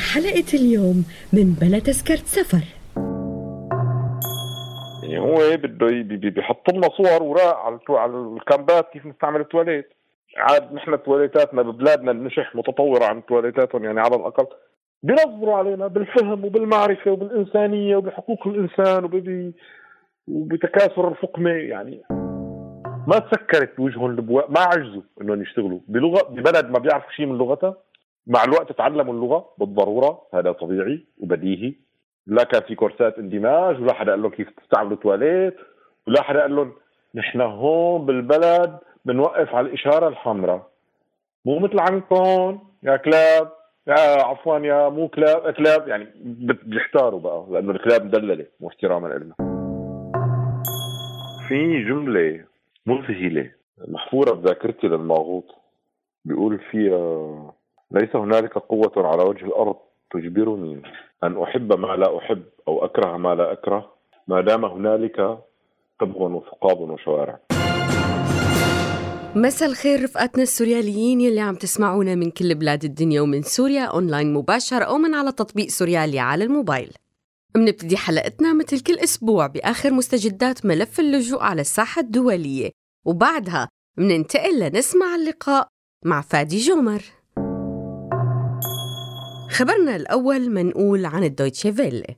بحلقة 0.00 0.50
اليوم 0.54 1.04
من 1.32 1.46
بلا 1.60 1.78
تذكرة 1.78 2.24
سفر. 2.36 2.64
يعني 5.02 5.18
هو 5.18 5.56
بده 5.56 6.30
بيحط 6.30 6.72
لنا 6.72 6.88
صور 6.88 7.22
وراء 7.22 7.56
على 7.56 7.78
على 7.88 8.12
الكامبات 8.12 8.88
كيف 8.92 9.06
نستعمل 9.06 9.40
التواليت. 9.40 9.88
عاد 10.36 10.72
نحن 10.74 11.02
تواليتاتنا 11.02 11.62
ببلادنا 11.62 12.10
النشح 12.10 12.56
متطورة 12.56 13.04
عن 13.04 13.26
تواليتاتهم 13.26 13.84
يعني 13.84 14.00
على 14.00 14.16
الأقل 14.16 14.46
بينظروا 15.02 15.54
علينا 15.56 15.86
بالفهم 15.86 16.44
وبالمعرفة 16.44 17.10
وبالإنسانية 17.10 17.96
وبحقوق 17.96 18.46
الإنسان 18.46 19.04
وبي 19.04 19.54
وبتكاثر 20.28 21.08
الفقمه 21.08 21.50
يعني 21.50 22.02
ما 23.06 23.18
تسكرت 23.18 23.80
وجههم 23.80 24.06
البواء 24.06 24.50
ما 24.50 24.60
عجزوا 24.60 25.02
إنهم 25.20 25.42
يشتغلوا. 25.42 25.80
بلغه 25.88 26.28
ببلد 26.28 26.70
ما 26.70 26.78
بيعرفوا 26.78 27.10
شيء 27.10 27.26
من 27.26 27.38
لغتها 27.38 27.76
مع 28.26 28.44
الوقت 28.44 28.72
تعلموا 28.72 29.14
اللغة 29.14 29.48
بالضرورة 29.58 30.22
هذا 30.34 30.52
طبيعي 30.52 31.04
وبديهي. 31.18 31.74
لا 32.26 32.44
كان 32.44 32.62
في 32.62 32.74
كورسات 32.74 33.18
اندماج 33.18 33.82
ولا 33.82 33.92
حدا 33.92 34.10
قال 34.10 34.22
لهم 34.22 34.30
كيف 34.30 34.50
تستعملوا 34.50 34.96
تواليت 34.96 35.56
ولا 36.08 36.22
حدا 36.22 36.40
قال 36.40 36.56
لهم 36.56 36.72
نحن 37.14 37.40
هون 37.40 38.06
بالبلد 38.06 38.78
بنوقف 39.04 39.54
على 39.54 39.66
الإشارة 39.66 40.08
الحمراء. 40.08 40.70
مو 41.44 41.58
مثل 41.58 41.78
عندكم 41.78 42.58
يا 42.82 42.96
كلاب 42.96 43.52
يا 43.86 44.24
عفوا 44.24 44.58
يا 44.58 44.88
مو 44.88 45.08
كلاب 45.08 45.50
كلاب. 45.50 45.88
يعني 45.88 46.06
بيحتاروا 46.64 47.20
بقى 47.20 47.46
لأنه 47.50 47.70
الكلاب 47.70 48.04
مدللة 48.04 48.46
مو 48.60 48.68
احتراما 48.68 49.08
لنا. 49.08 49.34
في 51.48 51.84
جملة 51.84 52.44
مذهلة 52.86 53.50
محفورة 53.88 54.32
بذاكرتي 54.32 54.86
للماغوط 54.86 55.44
بيقول 56.24 56.58
فيها 56.58 57.52
ليس 57.92 58.16
هنالك 58.16 58.58
قوة 58.58 58.92
على 58.96 59.22
وجه 59.22 59.44
الأرض 59.46 59.76
تجبرني 60.10 60.82
أن 61.24 61.42
أحب 61.42 61.72
ما 61.72 61.96
لا 61.96 62.18
أحب 62.18 62.42
أو 62.68 62.84
أكره 62.84 63.16
ما 63.16 63.34
لا 63.34 63.52
أكره 63.52 63.92
ما 64.28 64.40
دام 64.40 64.64
هنالك 64.64 65.38
طبغ 66.00 66.22
وثقاب 66.22 66.80
وشوارع 66.80 67.40
مساء 69.36 69.68
الخير 69.68 70.02
رفقاتنا 70.04 70.42
السورياليين 70.42 71.20
يلي 71.20 71.40
عم 71.40 71.54
تسمعونا 71.54 72.14
من 72.14 72.30
كل 72.30 72.54
بلاد 72.54 72.84
الدنيا 72.84 73.20
ومن 73.20 73.42
سوريا 73.42 73.84
أونلاين 73.84 74.34
مباشر 74.34 74.86
أو 74.86 74.98
من 74.98 75.14
على 75.14 75.32
تطبيق 75.32 75.68
سوريالي 75.68 76.18
على 76.18 76.44
الموبايل. 76.44 76.92
بنبتدي 77.54 77.96
حلقتنا 77.96 78.52
مثل 78.52 78.80
كل 78.80 78.94
أسبوع 78.98 79.46
بآخر 79.46 79.90
مستجدات 79.92 80.66
ملف 80.66 81.00
اللجوء 81.00 81.42
على 81.42 81.60
الساحة 81.60 82.00
الدولية 82.00 82.70
وبعدها 83.06 83.68
بننتقل 83.98 84.60
لنسمع 84.60 85.14
اللقاء 85.14 85.68
مع 86.04 86.20
فادي 86.20 86.58
جومر. 86.58 87.19
خبرنا 89.50 89.96
الأول 89.96 90.50
منقول 90.50 91.06
عن 91.06 91.24
الدويتشي 91.24 91.72
فيلي. 91.72 92.16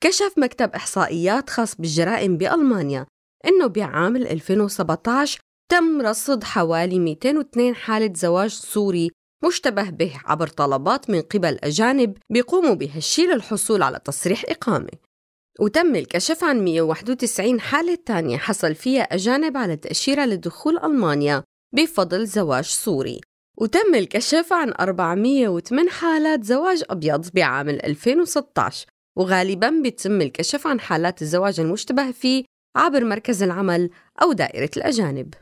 كشف 0.00 0.34
مكتب 0.36 0.70
إحصائيات 0.74 1.50
خاص 1.50 1.76
بالجرائم 1.76 2.36
بألمانيا 2.36 3.06
إنه 3.46 3.66
بعام 3.66 4.16
2017 4.16 5.40
تم 5.68 6.00
رصد 6.00 6.44
حوالي 6.44 6.98
202 6.98 7.74
حالة 7.74 8.12
زواج 8.14 8.50
سوري 8.50 9.10
مشتبه 9.44 9.90
به 9.90 10.20
عبر 10.24 10.46
طلبات 10.46 11.10
من 11.10 11.20
قبل 11.20 11.58
أجانب 11.62 12.16
بيقوموا 12.30 12.74
بهالشي 12.74 13.22
للحصول 13.22 13.82
على 13.82 14.00
تصريح 14.04 14.44
إقامة. 14.48 14.92
وتم 15.60 15.96
الكشف 15.96 16.44
عن 16.44 16.64
191 16.64 17.60
حالة 17.60 17.98
تانية 18.06 18.36
حصل 18.36 18.74
فيها 18.74 19.02
أجانب 19.02 19.56
على 19.56 19.76
تأشيرة 19.76 20.24
لدخول 20.26 20.78
ألمانيا 20.78 21.42
بفضل 21.74 22.26
زواج 22.26 22.64
سوري. 22.64 23.20
وتم 23.60 23.94
الكشف 23.94 24.52
عن 24.52 24.72
408 24.80 25.90
حالات 25.90 26.44
زواج 26.44 26.84
أبيض 26.90 27.30
بعام 27.34 27.68
2016 27.68 28.86
وغالبا 29.18 29.70
بيتم 29.82 30.20
الكشف 30.20 30.66
عن 30.66 30.80
حالات 30.80 31.22
الزواج 31.22 31.60
المشتبه 31.60 32.10
فيه 32.10 32.44
عبر 32.76 33.04
مركز 33.04 33.42
العمل 33.42 33.90
أو 34.22 34.32
دائرة 34.32 34.70
الأجانب. 34.76 35.34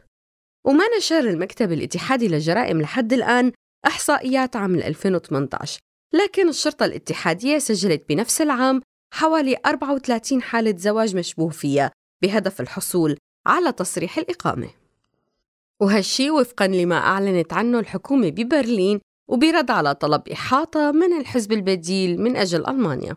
وما 0.67 0.85
نشر 0.99 1.19
المكتب 1.19 1.73
الاتحادي 1.73 2.29
للجرائم 2.29 2.81
لحد 2.81 3.13
الآن 3.13 3.53
إحصائيات 3.87 4.57
عام 4.57 4.75
2018 4.75 5.81
لكن 6.15 6.49
الشرطة 6.49 6.87
الاتحادية 6.87 7.59
سجلت 7.59 8.09
بنفس 8.09 8.41
العام 8.41 8.83
حوالي 9.15 9.57
34 9.67 10.43
حالة 10.43 10.77
زواج 10.77 11.17
مشبوه 11.17 11.51
فيها 11.51 11.93
بهدف 12.23 12.61
الحصول 12.61 13.17
على 13.47 13.73
تصريح 13.73 14.19
الإقامة. 14.19 14.69
وهالشي 15.81 16.31
وفقا 16.31 16.67
لما 16.67 16.97
أعلنت 16.97 17.53
عنه 17.53 17.79
الحكومة 17.79 18.29
ببرلين 18.29 19.01
وبرد 19.29 19.71
على 19.71 19.95
طلب 19.95 20.29
إحاطة 20.29 20.91
من 20.93 21.13
الحزب 21.21 21.53
البديل 21.53 22.21
من 22.21 22.37
أجل 22.37 22.67
ألمانيا. 22.67 23.17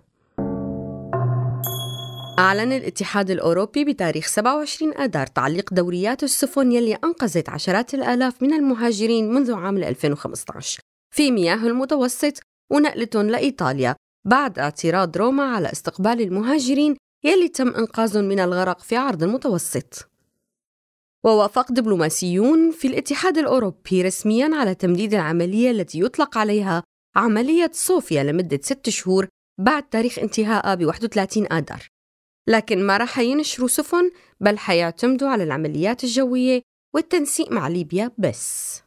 أعلن 2.39 2.71
الاتحاد 2.71 3.31
الأوروبي 3.31 3.85
بتاريخ 3.85 4.27
27 4.27 4.97
آذار 4.97 5.27
تعليق 5.27 5.73
دوريات 5.73 6.23
السفن 6.23 6.71
يلي 6.71 6.93
أنقذت 6.95 7.49
عشرات 7.49 7.93
الآلاف 7.93 8.43
من 8.43 8.53
المهاجرين 8.53 9.33
منذ 9.33 9.53
عام 9.53 9.77
2015 9.77 10.79
في 11.15 11.31
مياه 11.31 11.67
المتوسط 11.67 12.33
ونقلتهم 12.71 13.29
لإيطاليا 13.29 13.95
بعد 14.27 14.59
اعتراض 14.59 15.17
روما 15.17 15.43
على 15.43 15.71
استقبال 15.71 16.21
المهاجرين 16.21 16.95
يلي 17.23 17.47
تم 17.47 17.67
إنقاذهم 17.67 18.23
من 18.23 18.39
الغرق 18.39 18.79
في 18.79 18.95
عرض 18.95 19.23
المتوسط. 19.23 20.10
ووافق 21.25 21.71
دبلوماسيون 21.71 22.71
في 22.71 22.87
الاتحاد 22.87 23.37
الأوروبي 23.37 24.01
رسميا 24.01 24.49
على 24.53 24.75
تمديد 24.75 25.13
العملية 25.13 25.71
التي 25.71 25.99
يطلق 25.99 26.37
عليها 26.37 26.83
عملية 27.15 27.71
صوفيا 27.73 28.23
لمدة 28.23 28.59
ست 28.63 28.89
شهور 28.89 29.27
بعد 29.59 29.83
تاريخ 29.83 30.19
انتهائها 30.19 30.75
ب 30.75 30.85
31 30.85 31.45
آذار. 31.51 31.87
لكن 32.47 32.83
ما 32.83 32.97
رح 32.97 33.19
ينشروا 33.19 33.67
سفن 33.67 34.11
بل 34.39 34.57
حيعتمدوا 34.57 35.27
على 35.27 35.43
العمليات 35.43 36.03
الجوية 36.03 36.61
والتنسيق 36.95 37.51
مع 37.51 37.67
ليبيا 37.67 38.11
بس. 38.17 38.81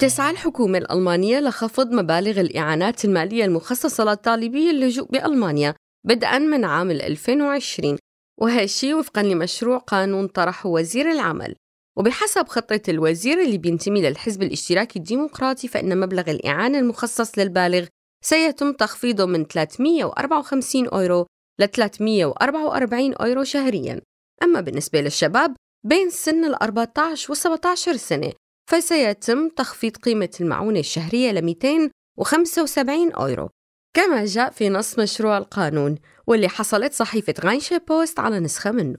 تسعى 0.00 0.30
الحكومة 0.30 0.78
الألمانية 0.78 1.40
لخفض 1.40 1.92
مبالغ 1.92 2.40
الإعانات 2.40 3.04
المالية 3.04 3.44
المخصصة 3.44 4.04
لطالبي 4.04 4.70
اللجوء 4.70 5.08
بألمانيا 5.08 5.74
بدءا 6.06 6.38
من 6.38 6.64
عام 6.64 6.90
2020 6.90 7.98
وهالشي 8.42 8.94
وفقا 8.94 9.22
لمشروع 9.22 9.78
قانون 9.78 10.26
طرحه 10.26 10.68
وزير 10.68 11.10
العمل. 11.10 11.54
وبحسب 11.98 12.48
خطة 12.48 12.80
الوزير 12.88 13.42
اللي 13.42 13.58
بينتمي 13.58 14.02
للحزب 14.02 14.42
الاشتراكي 14.42 14.98
الديمقراطي 14.98 15.68
فإن 15.68 16.00
مبلغ 16.00 16.30
الإعانة 16.30 16.78
المخصص 16.78 17.38
للبالغ 17.38 17.86
سيتم 18.24 18.72
تخفيضه 18.72 19.26
من 19.26 19.44
354 19.44 20.88
أورو 20.88 21.26
ل 21.60 21.66
344 21.66 23.14
أورو 23.14 23.44
شهرياً. 23.44 24.00
أما 24.42 24.60
بالنسبة 24.60 25.00
للشباب 25.00 25.56
بين 25.86 26.10
سن 26.10 26.44
ال 26.44 26.62
14 26.62 27.32
و 27.32 27.34
17 27.34 27.96
سنة 27.96 28.32
فسيتم 28.70 29.48
تخفيض 29.48 29.96
قيمة 29.96 30.30
المعونة 30.40 30.78
الشهرية 30.78 31.32
ل 31.32 31.42
275 31.42 33.12
أورو. 33.12 33.48
كما 33.94 34.24
جاء 34.24 34.50
في 34.50 34.68
نص 34.68 34.98
مشروع 34.98 35.38
القانون 35.38 35.96
واللي 36.26 36.48
حصلت 36.48 36.92
صحيفة 36.92 37.34
غاينشي 37.40 37.78
بوست 37.78 38.20
على 38.20 38.40
نسخة 38.40 38.70
منه. 38.70 38.98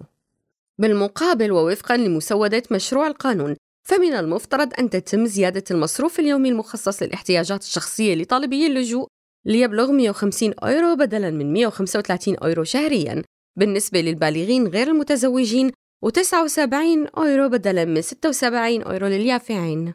بالمقابل 0.78 1.52
ووفقا 1.52 1.98
لمسودة 1.98 2.64
مشروع 2.72 3.08
القانون 3.08 3.56
فمن 3.84 4.14
المفترض 4.14 4.74
أن 4.80 4.90
تتم 4.90 5.26
زيادة 5.26 5.64
المصروف 5.72 6.20
اليومي 6.20 6.50
المخصص 6.50 7.04
للاحتياجات 7.04 7.62
الشخصية 7.62 8.16
لطالبي 8.16 8.68
اللجوء 8.68 9.08
ليبلغ 9.46 9.92
150 9.92 10.54
أورو 10.54 10.96
بدلاً 10.96 11.30
من 11.30 11.54
135 11.54 12.36
أورو 12.36 12.64
شهرياً 12.64 13.24
بالنسبة 13.56 14.02
للبالغين 14.02 14.68
غير 14.68 14.88
المتزوجين 14.88 15.72
و79 16.06 16.74
أورو 17.18 17.50
بدلا 17.50 17.86
من 17.86 18.02
76 18.02 18.82
أورو 18.82 19.08
لليافعين. 19.08 19.94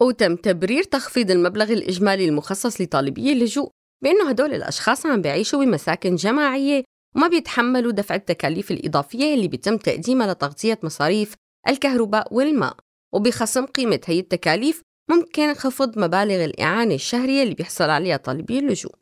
وتم 0.00 0.36
تبرير 0.36 0.82
تخفيض 0.82 1.30
المبلغ 1.30 1.72
الإجمالي 1.72 2.28
المخصص 2.28 2.80
لطالبي 2.80 3.32
اللجوء 3.32 3.70
بأنه 4.02 4.28
هدول 4.28 4.54
الأشخاص 4.54 5.06
عم 5.06 5.22
بيعيشوا 5.22 5.64
بمساكن 5.64 6.14
جماعية 6.14 6.84
وما 7.16 7.28
بيتحملوا 7.28 7.92
دفع 7.92 8.14
التكاليف 8.14 8.70
الإضافية 8.70 9.34
اللي 9.34 9.48
بيتم 9.48 9.76
تقديمها 9.76 10.32
لتغطية 10.32 10.78
مصاريف 10.82 11.34
الكهرباء 11.68 12.34
والماء. 12.34 12.76
وبخصم 13.14 13.66
قيمة 13.66 14.00
هي 14.06 14.18
التكاليف 14.18 14.82
ممكن 15.10 15.54
خفض 15.54 15.98
مبالغ 15.98 16.44
الإعانة 16.44 16.94
الشهرية 16.94 17.42
اللي 17.42 17.54
بيحصل 17.54 17.90
عليها 17.90 18.16
طالبي 18.16 18.58
اللجوء. 18.58 18.94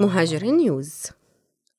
مهاجر 0.00 0.44
نيوز. 0.44 1.02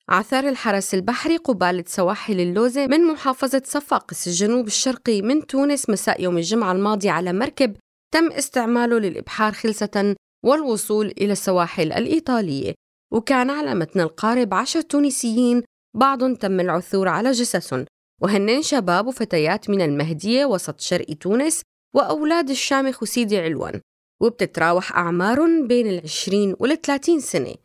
عثر 0.09 0.49
الحرس 0.49 0.93
البحري 0.93 1.37
قبالة 1.37 1.83
سواحل 1.87 2.39
اللوزة 2.39 2.87
من 2.87 3.03
محافظة 3.03 3.61
صفاقس 3.65 4.27
الجنوب 4.27 4.67
الشرقي 4.67 5.21
من 5.21 5.47
تونس 5.47 5.89
مساء 5.89 6.21
يوم 6.21 6.37
الجمعة 6.37 6.71
الماضي 6.71 7.09
على 7.09 7.33
مركب 7.33 7.75
تم 8.13 8.31
استعماله 8.31 8.99
للإبحار 8.99 9.53
خلسة 9.53 10.15
والوصول 10.45 11.05
إلى 11.05 11.31
السواحل 11.31 11.91
الإيطالية. 11.93 12.73
وكان 13.13 13.49
على 13.49 13.75
متن 13.75 13.99
القارب 13.99 14.53
عشر 14.53 14.81
تونسيين 14.81 15.63
بعض 15.95 16.33
تم 16.33 16.59
العثور 16.59 17.07
على 17.07 17.31
جثث 17.31 17.85
وهنن 18.21 18.61
شباب 18.61 19.07
وفتيات 19.07 19.69
من 19.69 19.81
المهدية 19.81 20.45
وسط 20.45 20.79
شرق 20.79 21.05
تونس 21.05 21.61
وأولاد 21.95 22.49
الشامخ 22.49 23.03
وسيدي 23.03 23.39
علوان. 23.39 23.81
وبتتراوح 24.21 24.97
أعمارهم 24.97 25.67
بين 25.67 25.87
العشرين 25.87 26.55
والثلاثين 26.59 27.19
سنة. 27.19 27.55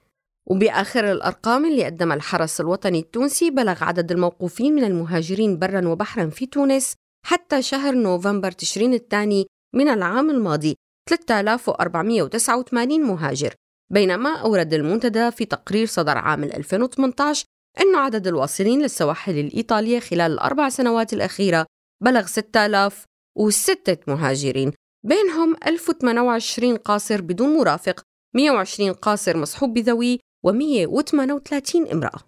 وبآخر 0.47 1.13
الأرقام 1.13 1.67
اللي 1.67 1.85
قدمها 1.85 2.17
الحرس 2.17 2.61
الوطني 2.61 2.99
التونسي 2.99 3.51
بلغ 3.51 3.85
عدد 3.85 4.13
الموقوفين 4.13 4.75
من 4.75 4.85
المهاجرين 4.85 5.59
برا 5.59 5.89
وبحرا 5.89 6.27
في 6.27 6.47
تونس 6.47 6.95
حتى 7.27 7.63
شهر 7.63 7.95
نوفمبر 7.95 8.51
تشرين 8.51 8.95
الثاني 8.95 9.47
من 9.75 9.89
العام 9.89 10.31
الماضي. 10.31 10.77
3489 11.11 13.03
مهاجر. 13.03 13.55
بينما 13.91 14.37
أورد 14.37 14.75
المنتدى 14.75 15.31
في 15.31 15.45
تقرير 15.45 15.87
صدر 15.87 16.19
عام 16.19 16.45
2018 16.45 17.45
أن 17.81 17.95
عدد 17.95 18.27
الواصلين 18.27 18.83
للسواحل 18.83 19.39
الإيطالية 19.39 20.01
خلال 20.01 20.33
الأربع 20.33 20.69
سنوات 20.69 21.13
الأخيرة 21.13 21.67
بلغ 22.03 22.27
6006 22.27 23.97
مهاجرين 24.09 24.73
بينهم 25.05 25.57
1028 25.67 26.77
قاصر 26.77 27.21
بدون 27.21 27.57
مرافق 27.57 28.03
120 28.35 28.93
قاصر 28.93 29.37
مصحوب 29.37 29.75
بذوي 29.75 30.19
و138 30.47 31.93
امرأة. 31.93 32.21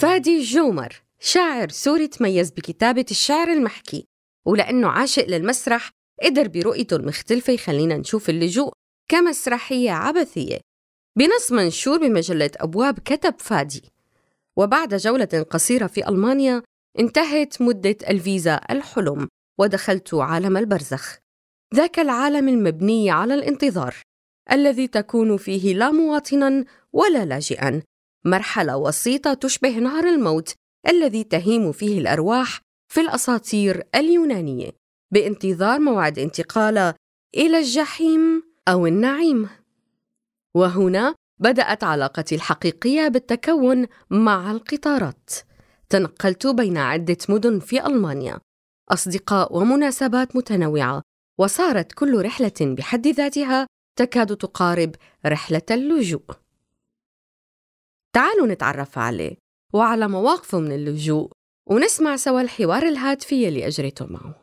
فادي 0.00 0.42
جومر 0.42 1.02
شاعر 1.20 1.68
سوري 1.68 2.08
تميز 2.08 2.50
بكتابة 2.50 3.06
الشعر 3.10 3.48
المحكي. 3.48 4.06
ولأنه 4.46 4.88
عاشق 4.88 5.26
للمسرح 5.26 5.90
قدر 6.22 6.48
برؤيته 6.48 6.96
المختلفة 6.96 7.52
يخلينا 7.52 7.96
نشوف 7.96 8.30
اللجوء 8.30 8.72
كمسرحية 9.08 9.90
عبثية. 9.90 10.58
بنص 11.18 11.52
منشور 11.52 11.98
بمجلة 11.98 12.50
أبواب 12.56 12.98
كتب 12.98 13.34
فادي. 13.38 13.82
وبعد 14.56 14.94
جولة 14.94 15.46
قصيرة 15.50 15.86
في 15.86 16.08
ألمانيا 16.08 16.62
انتهت 16.98 17.62
مدة 17.62 17.96
الفيزا 18.08 18.60
الحلم 18.70 19.28
ودخلت 19.58 20.14
عالم 20.14 20.56
البرزخ. 20.56 21.18
ذاك 21.74 21.98
العالم 21.98 22.48
المبني 22.48 23.10
على 23.10 23.34
الانتظار 23.34 23.94
الذي 24.52 24.86
تكون 24.88 25.36
فيه 25.36 25.74
لا 25.74 25.90
مواطنا 25.90 26.64
ولا 26.92 27.24
لاجئا. 27.24 27.82
مرحلة 28.24 28.76
وسيطة 28.76 29.34
تشبه 29.34 29.78
نهر 29.78 30.08
الموت 30.08 30.54
الذي 30.88 31.24
تهيم 31.24 31.72
فيه 31.72 31.98
الأرواح 31.98 32.60
في 32.94 33.00
الأساطير 33.00 33.82
اليونانية 33.94 34.70
بانتظار 35.12 35.78
موعد 35.78 36.18
انتقالها 36.18 36.94
إلى 37.36 37.58
الجحيم 37.58 38.42
أو 38.68 38.86
النعيم. 38.86 39.48
وهنا 40.56 41.14
بدأت 41.40 41.84
علاقتي 41.84 42.34
الحقيقية 42.34 43.08
بالتكون 43.08 43.86
مع 44.10 44.50
القطارات. 44.50 45.30
تنقلت 45.88 46.46
بين 46.46 46.76
عدة 46.76 47.16
مدن 47.28 47.58
في 47.58 47.86
ألمانيا. 47.86 48.40
أصدقاء 48.90 49.56
ومناسبات 49.56 50.36
متنوعة 50.36 51.02
وصارت 51.38 51.92
كل 51.92 52.24
رحلة 52.24 52.60
بحد 52.60 53.06
ذاتها 53.06 53.66
تكاد 53.98 54.36
تقارب 54.36 54.94
رحلة 55.26 55.62
اللجوء. 55.70 56.30
تعالوا 58.12 58.46
نتعرف 58.46 58.98
عليه 58.98 59.36
وعلى 59.72 60.08
مواقفه 60.08 60.58
من 60.60 60.72
اللجوء. 60.72 61.32
ونسمع 61.66 62.16
سوا 62.16 62.40
الحوار 62.40 62.82
الهاتفي 62.82 63.48
اللي 63.48 63.66
أجريته 63.66 64.06
معه 64.06 64.34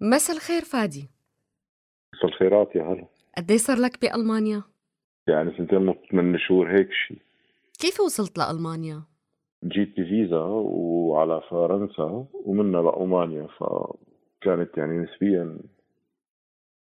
مساء 0.00 0.36
الخير 0.36 0.62
فادي 0.62 1.10
مساء 2.14 2.26
الخيرات 2.30 2.76
يا 2.76 2.82
هلا 2.82 3.06
قد 3.36 3.52
صار 3.52 3.78
لك 3.78 4.00
بألمانيا؟ 4.00 4.62
يعني 5.28 5.56
سنتين 5.58 5.94
من 6.12 6.38
شهور 6.38 6.78
هيك 6.78 6.88
شيء 7.08 7.18
كيف 7.80 8.00
وصلت 8.00 8.38
لألمانيا؟ 8.38 9.02
جيت 9.64 10.00
بفيزا 10.00 10.40
وعلى 10.40 11.40
فرنسا 11.50 12.26
ومنها 12.34 12.82
لألمانيا 12.82 13.46
فكانت 13.46 14.78
يعني 14.78 14.98
نسبيا 14.98 15.58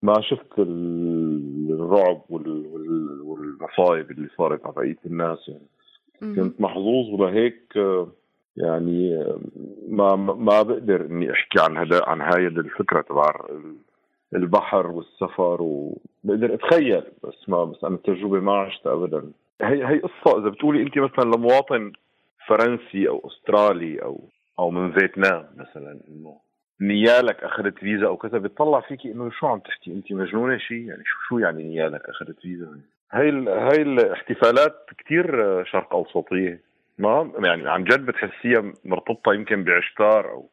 ما 0.02 0.20
شفت 0.20 0.58
الرعب 0.58 2.22
والمصايب 2.30 4.10
اللي 4.10 4.28
صارت 4.36 4.64
على 4.64 4.74
بقية 4.74 4.98
الناس 5.06 5.48
يعني. 5.48 5.66
كنت 6.20 6.60
محظوظ 6.60 7.20
ولهيك 7.20 7.76
يعني 8.56 9.24
ما 9.88 10.16
ما 10.16 10.62
بقدر 10.62 11.00
إني 11.00 11.32
أحكي 11.32 11.60
عن 11.60 11.76
هذا 11.76 12.02
عن 12.06 12.20
هاي 12.20 12.46
الفكرة 12.46 13.00
تبع 13.00 13.32
البحر 14.34 14.86
والسفر 14.86 15.62
وبقدر 15.62 16.54
أتخيل 16.54 17.02
بس 17.24 17.48
ما 17.48 17.64
بس 17.64 17.84
أنا 17.84 17.94
التجربة 17.94 18.40
ما 18.40 18.52
عشتها 18.52 18.92
ابدا. 18.92 19.32
هي 19.62 19.86
هي 19.86 19.98
قصة 19.98 20.38
إذا 20.38 20.48
بتقولي 20.48 20.82
أنت 20.82 20.98
مثلا 20.98 21.24
لمواطن 21.24 21.92
فرنسي 22.46 23.08
أو 23.08 23.22
أسترالي 23.26 24.02
أو 24.02 24.20
أو 24.58 24.70
من 24.70 24.92
فيتنام 24.92 25.46
مثلا 25.56 26.00
إنه 26.08 26.36
نيالك 26.80 27.44
أخذت 27.44 27.78
فيزا 27.78 28.06
أو 28.06 28.16
كذا 28.16 28.38
بتطلع 28.38 28.80
فيكي 28.80 29.12
إنه 29.12 29.30
شو 29.30 29.46
عم 29.46 29.58
تحكي؟ 29.58 29.92
أنت 29.92 30.12
مجنونة 30.12 30.58
شيء 30.58 30.88
يعني 30.88 31.02
شو 31.04 31.18
شو 31.28 31.38
يعني 31.38 31.64
نيالك 31.64 32.02
أخذت 32.08 32.40
فيزا؟ 32.40 32.80
هاي 33.10 33.28
هاي 33.48 33.82
الاحتفالات 33.82 34.86
كثير 34.98 35.24
شرق 35.64 35.94
أوسطية. 35.94 36.60
ما 36.98 37.32
يعني 37.38 37.70
عن 37.70 37.84
جد 37.84 38.06
بتحسيها 38.06 38.72
مرتبطة 38.84 39.34
يمكن 39.34 39.64
بعشتار 39.64 40.30
أو 40.30 40.48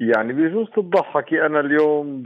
يعني 0.00 0.32
بيجوز 0.32 0.66
تضحكي. 0.76 1.46
أنا 1.46 1.60
اليوم 1.60 2.22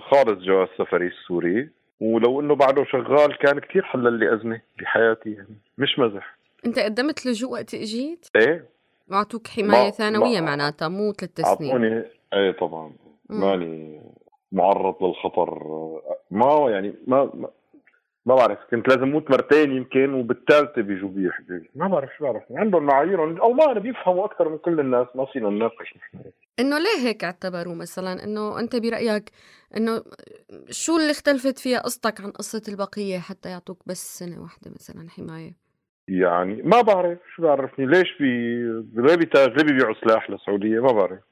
خالص 0.00 0.44
جواز 0.44 0.68
سفري 0.78 1.06
السوري 1.06 1.68
ولو 2.00 2.40
إنه 2.40 2.54
بعده 2.54 2.84
شغال 2.84 3.38
كان 3.38 3.58
كثير 3.58 3.82
حلل 3.82 4.18
لي 4.18 4.34
أزمة 4.34 4.60
بحياتي 4.78 5.30
يعني 5.30 5.56
مش 5.78 5.98
مزح. 5.98 6.38
أنت 6.66 6.78
قدمت 6.78 7.26
لجوء 7.26 7.52
وقت 7.52 7.74
اجيت؟ 7.74 8.26
إيه 8.36 8.64
اعطوك 9.12 9.46
حماية 9.48 9.90
ثانوية 9.90 10.40
معناتها 10.40 10.88
مو 10.88 11.12
ثلاث 11.12 11.40
سنين. 11.40 11.70
أعطوني 11.70 12.04
إيه 12.32 12.50
طبعا. 12.50 12.92
ماني 13.28 14.02
معرض 14.52 15.04
للخطر. 15.04 15.62
ما 16.30 16.70
يعني 16.70 16.94
ما 17.06 17.50
ما 18.26 18.34
بعرف 18.34 18.58
كنت 18.70 18.88
لازم 18.88 19.08
موت 19.08 19.30
مرتين 19.30 19.72
يمكن 19.72 20.14
وبالثالثه 20.14 20.82
بيجوا 20.82 21.08
بيحكوا 21.08 21.60
ما 21.74 21.88
بعرف 21.88 22.10
شو 22.18 22.24
بعرف. 22.24 22.42
عندهم 22.50 22.82
معاييرهم 22.82 23.36
الالمان 23.36 23.78
بيفهموا 23.78 24.24
أكثر 24.24 24.48
من 24.48 24.58
كل 24.58 24.80
الناس 24.80 25.06
ما 25.14 25.26
فينا 25.26 25.50
نناقش 25.50 25.96
نحن. 25.96 26.30
إنه 26.60 26.78
ليه 26.78 27.08
هيك 27.08 27.24
اعتبروا 27.24 27.74
مثلا؟ 27.74 28.24
إنه 28.24 28.60
أنت 28.60 28.76
برأيك 28.76 29.30
إنه 29.76 30.02
شو 30.70 30.96
اللي 30.96 31.10
اختلفت 31.10 31.58
فيها 31.58 31.78
قصتك 31.78 32.20
عن 32.20 32.30
قصة 32.30 32.62
البقية 32.68 33.18
حتى 33.18 33.48
يعطوك 33.48 33.78
بس 33.86 34.18
سنة 34.18 34.42
واحدة 34.42 34.70
مثلا 34.70 35.10
حماية؟ 35.10 35.52
يعني 36.08 36.62
ما 36.62 36.80
بعرف 36.80 37.18
شو 37.34 37.42
بعرفني؟ 37.42 37.86
ليش 37.86 38.18
بي 38.20 38.62
ليه 38.94 39.16
بيبيعوا 39.62 39.94
سلاح 40.04 40.30
للسعودية؟ 40.30 40.80
ما 40.80 40.92
بعرف. 40.92 41.27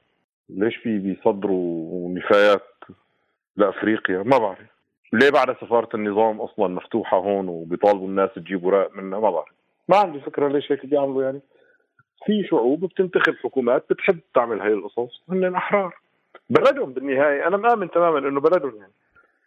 ليش 0.49 0.75
في 0.75 0.97
بيصدروا 0.97 2.09
نفايات 2.09 2.63
لأفريقيا؟ 3.57 4.23
ما 4.23 4.37
بعرف. 4.37 4.59
ليه 5.13 5.29
بعد 5.29 5.55
سفارة 5.61 5.89
النظام 5.93 6.41
أصلا 6.41 6.67
مفتوحة 6.67 7.17
هون 7.17 7.47
وبيطالبوا 7.47 8.07
الناس 8.07 8.29
تجيب 8.35 8.63
وراء 8.63 8.91
منها؟ 8.95 9.19
ما 9.19 9.29
بعرف. 9.29 9.49
ما 9.89 9.97
عندي 9.97 10.19
فكرة 10.19 10.47
ليش 10.47 10.71
هيك 10.71 10.85
بيعملوا 10.85 11.23
يعني. 11.23 11.41
في 12.25 12.47
شعوب 12.49 12.85
بتنتخب 12.85 13.35
حكومات 13.43 13.85
بتحب 13.89 14.19
تعمل 14.35 14.61
هاي 14.61 14.73
القصص. 14.73 15.21
هن 15.29 15.55
أحرار. 15.55 15.95
بلدهم 16.49 16.93
بالنهاية 16.93 17.47
أنا 17.47 17.57
مآمن 17.57 17.91
تماما 17.91 18.19
إنه 18.19 18.39
بلدهم 18.39 18.75
يعني. 18.75 18.91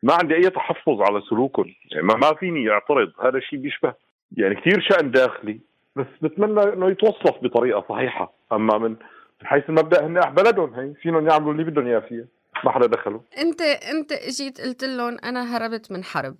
ما 0.03 0.15
عندي 0.15 0.35
أي 0.35 0.51
تحفظ 0.51 1.03
على 1.03 1.21
سلوكهم. 1.21 1.75
يعني 1.93 2.07
ما 2.07 2.35
فيني 2.35 2.71
أعترض. 2.71 3.13
هذا 3.23 3.39
الشيء 3.39 3.59
بيشبه. 3.59 3.95
يعني 4.37 4.55
كثير 4.55 4.81
شأن 4.81 5.11
داخلي 5.11 5.61
بس 5.97 6.07
بتمنى 6.23 6.63
إنه 6.63 6.91
يتوصف 6.91 7.43
بطريقة 7.43 7.85
صحيحة. 7.89 8.33
أما 8.53 8.79
من 8.79 8.97
حيث 9.45 9.65
المبدا 9.69 10.07
هن 10.07 10.21
بلدهم 10.21 10.75
هي 10.75 10.95
فيهم 10.95 11.29
يعملوا 11.29 11.53
اللي 11.53 11.65
بدهم 11.65 11.87
إياه 11.87 12.01
فيها. 12.01 12.25
ما 12.65 12.71
حدا 12.71 12.87
دخله. 12.87 13.21
أنت 13.39 13.61
أنت 13.61 14.13
إجيت 14.13 14.61
قلت 14.61 14.85
لهم 14.85 15.17
أنا 15.25 15.57
هربت 15.57 15.93
من 15.93 16.05
حرب. 16.05 16.37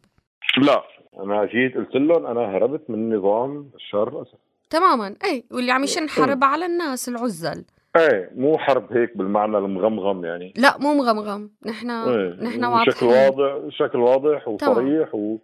لا 0.59 0.83
أنا 1.23 1.45
جيت 1.45 1.77
قلت 1.77 1.95
لهم 1.95 2.27
أنا 2.27 2.57
هربت 2.57 2.91
من 2.91 3.17
نظام 3.17 3.71
بشار 3.75 4.09
الاسد 4.09 4.39
تماما. 4.71 5.15
اي 5.25 5.45
واللي 5.51 5.73
عم 5.73 5.85
يشن 5.85 6.09
حرب 6.09 6.45
على 6.45 6.67
الناس 6.67 7.09
العزل. 7.09 7.65
إيه 7.97 8.31
مو 8.35 8.59
حرب 8.59 8.93
هيك 8.93 9.17
بالمعنى 9.17 9.59
المغمغم 9.59 10.25
يعني. 10.25 10.55
لا 10.57 10.79
مو 10.79 10.95
مغمغم. 10.95 11.51
نحن 11.67 11.91
إيه 11.91 12.35
نحن 12.43 12.85
بشكل 12.85 13.07
واضحين. 13.07 13.41
واضح 13.41 13.67
بشكل 13.67 13.99
واضح 13.99 14.49
وصريح 14.49 15.15
و 15.15 15.39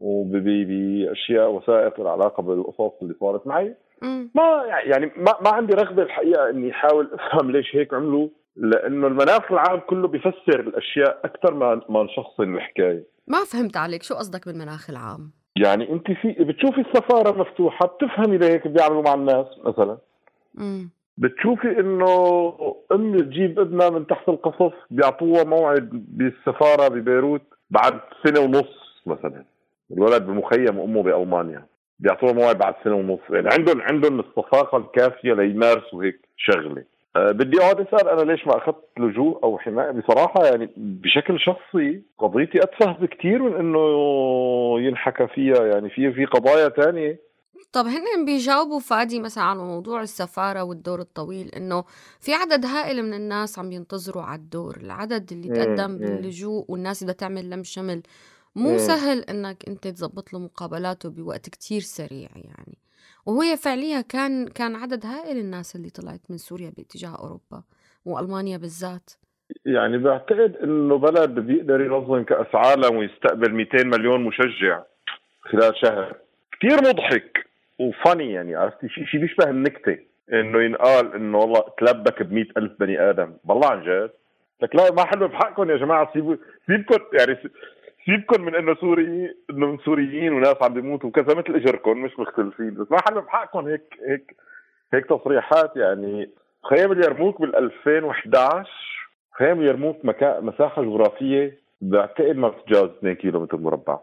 وباشياء 0.00 1.50
وثائق 1.50 2.00
العلاقه 2.00 2.42
بالقصص 2.42 2.92
اللي 3.02 3.14
صارت 3.20 3.46
معي. 3.46 3.74
ما 4.34 4.62
يعني 4.84 5.06
ما, 5.16 5.34
ما 5.44 5.50
عندي 5.50 5.74
رغبة 5.74 6.02
الحقيقة 6.02 6.50
إني 6.50 6.70
أحاول 6.70 7.10
أفهم 7.12 7.50
ليش 7.50 7.76
هيك 7.76 7.94
عملوا 7.94 8.28
لأنه 8.56 9.06
المناخ 9.06 9.52
العام 9.52 9.80
كله 9.80 10.08
بيفسر 10.08 10.60
الأشياء 10.60 11.20
أكثر 11.24 11.54
ما 11.54 11.80
ما 11.88 12.02
نشخصن 12.02 12.54
الحكاية. 12.54 13.04
ما 13.28 13.44
فهمت 13.44 13.76
عليك 13.76 14.02
شو 14.02 14.14
قصدك 14.14 14.46
بالمناخ 14.46 14.90
العام؟ 14.90 15.30
يعني 15.56 15.92
أنت 15.92 16.10
في 16.10 16.32
بتشوفي 16.32 16.80
السفارة 16.80 17.38
مفتوحة 17.38 17.86
بتفهمي 17.86 18.38
ليه 18.38 18.46
هيك 18.46 18.68
بيعملوا 18.68 19.02
مع 19.02 19.14
الناس 19.14 19.46
مثلا. 19.64 19.98
مم. 20.54 20.90
بتشوفي 21.18 21.80
إنه 21.80 22.06
أم 22.92 23.20
تجيب 23.20 23.60
ابنها 23.60 23.90
من 23.90 24.06
تحت 24.06 24.28
القصف 24.28 24.72
بيعطوها 24.90 25.44
موعد 25.44 25.88
بالسفارة 25.92 26.88
ببيروت 26.88 27.42
بعد 27.70 28.00
سنة 28.26 28.40
ونص 28.40 29.02
مثلا. 29.06 29.44
الولد 29.92 30.26
بمخيم 30.26 30.80
أمه 30.80 31.02
بألمانيا. 31.02 31.66
بيعطوها 31.98 32.32
موعد 32.32 32.58
بعد 32.58 32.74
سنة 32.84 32.94
ونص. 32.94 33.20
يعني 33.30 33.48
عندهم 33.52 33.80
عندهم 33.80 34.20
الصفاقه 34.20 34.78
الكافية 34.78 35.32
ليمارسوا 35.32 36.04
هيك 36.04 36.20
شغلة. 36.36 36.84
أه 37.16 37.30
بدي 37.30 37.60
أقعد 37.60 37.80
أسأل 37.80 38.08
أنا 38.08 38.32
ليش 38.32 38.46
ما 38.46 38.56
أخذت 38.56 38.84
لجوء 38.98 39.44
أو 39.44 39.58
حماية؟ 39.58 39.90
بصراحة 39.90 40.44
يعني 40.44 40.70
بشكل 40.76 41.40
شخصي 41.40 42.02
قضيتي 42.18 42.62
اتفه 42.62 42.92
بكثير 42.92 43.42
من 43.42 43.54
إنه 43.54 43.80
ينحكى 44.80 45.26
فيها. 45.26 45.66
يعني 45.66 45.90
في 45.90 46.12
في 46.12 46.24
قضايا 46.24 46.68
تانية. 46.68 47.26
طب 47.72 47.86
هن 47.86 48.24
بيجاوبوا 48.24 48.80
فادي 48.80 49.20
مثلا 49.20 49.44
على 49.44 49.58
موضوع 49.58 50.02
السفارة 50.02 50.62
والدور 50.64 51.00
الطويل 51.00 51.50
إنه 51.56 51.84
في 52.20 52.34
عدد 52.34 52.66
هائل 52.66 53.02
من 53.02 53.14
الناس 53.14 53.58
عم 53.58 53.72
ينتظروا 53.72 54.22
على 54.22 54.38
الدور. 54.38 54.76
العدد 54.76 55.32
اللي 55.32 55.48
تقدم. 55.48 55.98
باللجوء 55.98 56.64
والناس 56.68 57.04
بدها 57.04 57.14
تعمل 57.14 57.50
لم 57.50 57.64
شمل 57.64 58.02
مو 58.56 58.70
مم. 58.70 58.78
سهل 58.78 59.24
إنك 59.30 59.68
أنت 59.68 59.88
تزبط 59.88 60.32
له 60.32 60.38
مقابلاته 60.38 61.10
بوقت 61.10 61.48
كتير 61.48 61.80
سريع 61.80 62.28
يعني. 62.36 62.78
وهي 63.26 63.56
فعليا 63.56 64.00
كان 64.00 64.48
كان 64.48 64.76
عدد 64.76 65.06
هائل 65.06 65.38
الناس 65.38 65.76
اللي 65.76 65.90
طلعت 65.90 66.20
من 66.30 66.38
سوريا 66.38 66.72
باتجاه 66.76 67.16
أوروبا 67.18 67.62
وألمانيا 68.04 68.56
بالذات. 68.56 69.10
يعني 69.64 69.98
بعتقد 69.98 70.56
إنه 70.62 70.98
بلد 70.98 71.30
بيقدر 71.30 71.80
ينظم 71.80 72.22
كأس 72.22 72.54
عالم 72.54 72.96
ويستقبل 72.96 73.52
200 73.54 73.84
مليون 73.84 74.24
مشجع 74.24 74.82
خلال 75.40 75.72
شهر. 75.82 76.16
كثير 76.52 76.76
مضحك 76.76 77.46
وفاني 77.78 78.32
يعني 78.32 78.54
عرفتي 78.54 78.88
شيء 78.88 79.04
شيء 79.04 79.20
بيشبه 79.20 79.50
النكتة. 79.50 79.98
إنه 80.32 80.62
ينقال 80.62 81.14
إنه 81.14 81.38
والله 81.38 81.64
تلبك 81.78 82.22
ب 82.22 82.36
ألف 82.36 82.72
بني 82.80 83.10
آدم. 83.10 83.32
بالله 83.44 83.70
عن 83.70 83.82
جد. 83.82 84.10
لك 84.62 84.76
لا 84.76 84.92
ما 84.92 85.04
حلو 85.04 85.28
بحقكم 85.28 85.70
يا 85.70 85.76
جماعة. 85.76 86.12
سيبوا 86.12 86.36
سيبكم 86.66 87.04
يعني 87.18 87.36
سيبكم 88.06 88.44
من 88.44 88.54
إنه 88.54 88.74
سوري 88.74 89.34
إنه 89.50 89.66
من 89.66 89.78
سوريين 89.78 90.32
وناس 90.32 90.56
عم 90.62 90.74
بيموتوا 90.74 91.08
وكذا 91.08 91.34
مثل 91.34 91.54
اجركم 91.54 92.02
مش 92.02 92.18
مختلفين. 92.18 92.74
بس 92.74 92.90
ما 92.90 92.98
حلو 93.08 93.20
بحقكم 93.20 93.66
هيك 93.66 93.98
هيك 94.08 94.36
هيك 94.94 95.06
تصريحات. 95.06 95.76
يعني 95.76 96.30
خيم 96.70 96.92
اليرموك 96.92 97.40
بال 97.40 97.56
2011 97.56 98.70
خيم 99.38 99.60
اليرموك 99.60 100.04
مكان 100.04 100.44
مساحة 100.44 100.82
جغرافية 100.82 101.58
بعتقد 101.80 102.36
ما 102.36 102.48
بتتجاوز 102.48 102.90
2 102.90 103.14
كيلو 103.14 103.40
متر 103.40 103.56
مربع. 103.56 103.98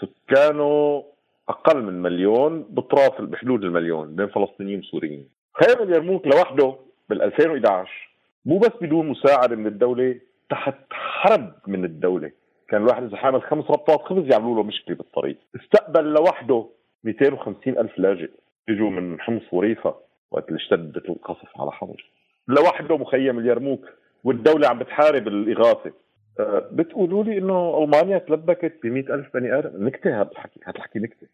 سكانه 0.00 1.04
أقل 1.48 1.82
من 1.82 2.02
مليون 2.02 2.62
بطراف 2.62 3.22
بحدود 3.22 3.64
المليون 3.64 4.16
بين 4.16 4.26
فلسطينيين 4.26 4.78
وسوريين. 4.78 5.28
خيم 5.62 5.82
اليرموك 5.82 6.26
لوحده 6.26 6.76
بال 7.08 7.22
2011 7.22 8.10
مو 8.46 8.58
بس 8.58 8.72
بدون 8.80 9.08
مساعدة 9.08 9.56
من 9.56 9.66
الدولة 9.66 10.20
تحت 10.50 10.74
حرب 10.90 11.52
من 11.66 11.84
الدولة. 11.84 12.30
كان 12.68 12.82
الواحد 12.82 13.02
إذا 13.02 13.16
حامل 13.16 13.42
خمس 13.42 13.64
ربطات 13.64 14.00
خبز 14.00 14.32
يعملوا 14.32 14.54
له 14.56 14.62
مشكلة 14.62 14.96
بالطريق. 14.96 15.38
استقبل 15.56 16.04
لوحده 16.04 16.68
250 17.04 17.78
ألف 17.78 17.98
لاجئ. 17.98 18.30
اجوا 18.68 18.90
من 18.90 19.20
حمص 19.20 19.42
وريفة 19.52 19.96
وقت 20.30 20.48
اللي 20.48 20.56
اشتدت 20.56 21.10
القصف 21.10 21.60
على 21.60 21.72
حمص. 21.72 22.00
لوحده 22.48 22.96
مخيم 22.96 23.38
اليرموك 23.38 23.84
والدولة 24.24 24.68
عم 24.68 24.78
بتحارب 24.78 25.28
الإغاثة. 25.28 25.92
أه، 26.40 26.68
بتقولوا 26.72 27.24
لي 27.24 27.38
إنه 27.38 27.84
ألمانيا 27.84 28.18
تلبكت 28.18 28.80
ب 28.82 28.86
ألف 28.86 29.34
بني 29.34 29.58
آدم. 29.58 29.86
نكتة 29.86 30.20
هذا 30.20 30.30
الحكي 30.30 30.60
هذا 30.64 30.76
الحكي 30.76 30.98
نكتة. 30.98 31.26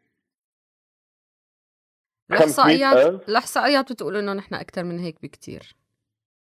الاحصائيات 2.30 2.94
500,000 2.94 3.28
الاحصائيات 3.28 3.92
بتقول 3.92 4.16
إنه 4.16 4.32
نحن 4.32 4.54
أكثر 4.54 4.84
من 4.84 4.98
هيك 4.98 5.22
بكتير. 5.22 5.76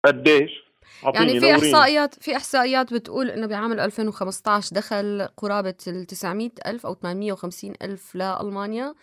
قديش؟ 0.04 0.71
يعني 1.14 1.40
في. 1.40 1.52
احصائيات 1.52 2.14
في 2.14 2.36
إحصائيات 2.36 2.94
بتقول 2.94 3.30
إنه 3.30 3.46
بعام 3.46 3.72
2015 3.72 4.74
دخل 4.76 5.28
قرابة 5.36 5.74
ال 5.88 6.06
900 6.06 6.50
ألف 6.66 6.86
أو 6.86 6.94
850 6.94 7.72
ألف 7.82 8.14
لألمانيا. 8.14 8.94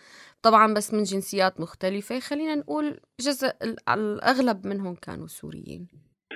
طبعا 0.42 0.74
بس 0.74 0.94
من 0.94 1.02
جنسيات 1.02 1.60
مختلفة. 1.60 2.20
خلينا 2.20 2.54
نقول 2.54 3.00
جزء 3.20 3.48
ال- 3.62 3.76
الأغلب 3.90 4.66
منهم 4.66 4.94
كانوا 4.94 5.26
سوريين. 5.26 5.86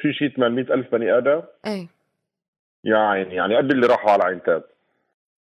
في 0.00 0.12
شيء 0.12 0.28
800 0.36 0.74
ألف 0.74 0.92
بني 0.92 1.18
آدم؟ 1.18 1.42
إيه. 1.66 1.88
يا 2.84 2.96
عيني 2.98 3.34
يعني 3.34 3.56
قد 3.56 3.70
اللي 3.70 3.86
راحوا 3.86 4.10
على 4.10 4.24
عين 4.24 4.42
تاب. 4.42 4.64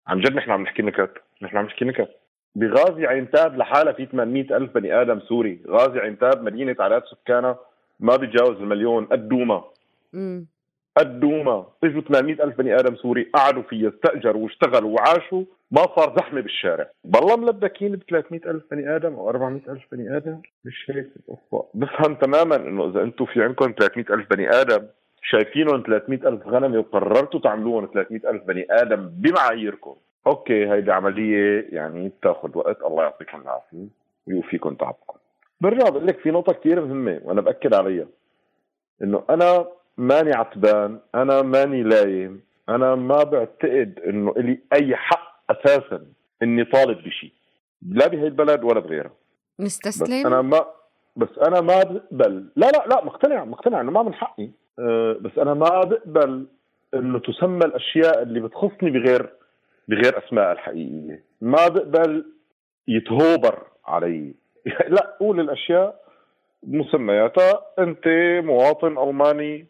عن 0.08 0.20
جد 0.22 0.34
نحن 0.34 0.52
عم 0.52 0.62
نحكي 0.62 0.82
نكت. 0.82 1.14
نحن 1.42 1.58
عم 1.58 1.66
نحكي 1.66 1.86
نكت. 1.86 2.10
بغازي 2.56 3.06
عين 3.06 3.32
تاب 3.32 3.58
لحالها 3.58 3.94
في 3.94 4.06
800 4.06 4.58
ألف 4.58 4.72
بني 4.74 5.02
آدم 5.02 5.20
سوري. 5.30 5.62
غازي 5.70 6.00
عين 6.00 6.20
تاب 6.20 6.44
مدينة 6.44 6.76
عدد 6.80 7.04
سكانها 7.12 7.60
ما 8.00 8.16
بيتجاوز 8.16 8.58
المليون. 8.58 9.06
قد 9.06 9.30
امم 10.18 10.48
قد 10.98 11.20
دوما 11.20 11.66
اجوا 11.84 12.02
800 12.02 12.44
ألف 12.44 12.58
بني 12.58 12.76
آدم 12.76 12.96
سوري. 12.96 13.24
قعدوا 13.24 13.64
فيها 13.64 13.90
استأجروا 13.90 14.44
واشتغلوا 14.44 14.96
وعاشوا. 14.96 15.44
ما 15.72 15.82
صار 15.96 16.16
زحمة 16.18 16.42
بالشارع. 16.42 16.90
بالله 17.04 17.36
ملبكين 17.36 17.96
ب 17.96 18.04
300 18.10 18.42
ألف 18.46 18.64
بني 18.72 18.96
آدم 18.96 19.14
أو 19.14 19.30
400 19.30 19.62
ألف 19.70 19.82
بني 19.92 20.18
آدم. 20.18 20.42
مش 20.66 20.92
هيك 20.92 21.10
القصة 21.16 21.66
بفهم 21.74 22.16
تماما 22.16 22.56
إنه 22.56 22.90
إذا 22.90 23.02
أنتم 23.02 23.26
في 23.26 23.44
عندكم 23.44 23.74
300 23.80 24.06
ألف 24.10 24.30
بني 24.30 24.50
آدم 24.50 24.88
شايفينهم 25.22 25.84
300 25.88 26.28
ألف 26.28 26.48
غنمة 26.48 26.80
وقررتوا 26.80 27.40
تعملوهم 27.40 27.90
300 27.94 28.30
ألف 28.30 28.44
بني 28.44 28.68
آدم 28.70 29.10
بمعاييركم. 29.10 29.96
okay 30.28 30.72
هيدي 30.72 30.92
عملية 30.92 31.68
يعني 31.70 32.10
بتاخذ 32.10 32.58
وقت. 32.58 32.82
الله 32.82 33.04
يعطيكم 33.04 33.42
العافية 33.42 33.88
ويوفيكم 34.28 34.76
تعبكم. 34.76 35.18
برجع 35.62 35.90
بقول 35.90 36.08
لك 36.08 36.20
في 36.20 36.32
نقطة 36.32 36.54
كثير 36.54 36.86
مهمة 36.86 37.22
وأنا 37.24 37.42
بأكد 37.42 37.74
عليها. 37.74 38.08
إنه 39.04 39.24
أنا 39.30 39.66
ماني 39.98 40.34
عتبان 40.34 41.00
أنا 41.16 41.42
ماني 41.42 41.84
لايم 41.84 42.42
أنا 42.70 42.96
ما 42.96 43.24
بعتقد 43.24 44.00
إنه 44.08 44.34
إلي 44.38 44.60
أي 44.74 44.96
حق 44.96 45.44
أساسا 45.50 46.06
إني 46.44 46.66
طالب 46.66 46.98
بشيء 46.98 47.32
لا 47.82 48.08
بهي 48.08 48.28
البلد 48.28 48.64
ولا 48.64 48.80
بغيرها. 48.80 49.12
بس 49.60 49.66
نستسلم 49.66 50.28
أنا 50.28 50.42
ما 50.42 50.66
بس 51.16 51.38
أنا 51.38 51.62
ما 51.62 51.84
بقبل. 51.84 52.50
لا 52.56 52.72
لا 52.72 52.86
لا 52.88 53.06
مقتنع 53.06 53.46
مقتنع 53.46 53.82
إنه 53.82 53.92
ما 53.92 54.04
من 54.04 54.14
حقي. 54.14 54.50
أه 54.80 55.18
بس 55.22 55.38
أنا 55.38 55.54
ما 55.54 55.82
بقبل 55.84 56.48
إنه 56.94 57.20
تسمى 57.20 57.66
الأشياء 57.66 58.24
اللي 58.24 58.40
بتخصني 58.40 58.92
بغير 58.92 59.30
بغير 59.88 60.26
أسماء 60.26 60.52
الحقيقية. 60.52 61.24
ما 61.42 61.68
بقبل 61.68 62.26
يتهوبر 62.88 63.64
علي. 63.86 64.34
لا 64.96 65.18
قول 65.20 65.40
الأشياء 65.40 66.08
بمسمياتها 66.64 67.62
أنت 67.80 68.08
مواطن 68.44 68.98
ألماني 68.98 69.66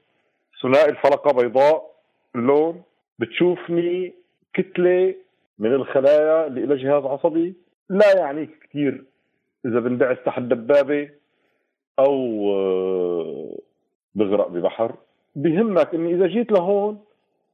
ثنائي 0.62 0.90
الفلقه 0.90 1.34
بيضاء 1.42 1.92
اللون 2.36 2.82
بتشوفني 3.20 4.14
كتلة 4.54 5.16
من 5.60 5.74
الخلايا 5.74 6.48
اللي 6.48 6.66
لها 6.66 6.78
جهاز 6.78 7.04
عصبي. 7.06 7.56
لا 7.90 8.18
يعنيك 8.18 8.60
كثير 8.64 9.04
إذا 9.66 9.80
بندعس 9.80 10.18
تحت 10.26 10.42
دبابة 10.42 11.10
أو 12.00 12.16
آه، 12.54 13.58
بغرق 14.16 14.48
ببحر 14.48 14.96
بهمك 15.36 15.94
إني 15.94 16.14
إذا 16.14 16.28
جيت 16.28 16.52
لهون 16.52 17.00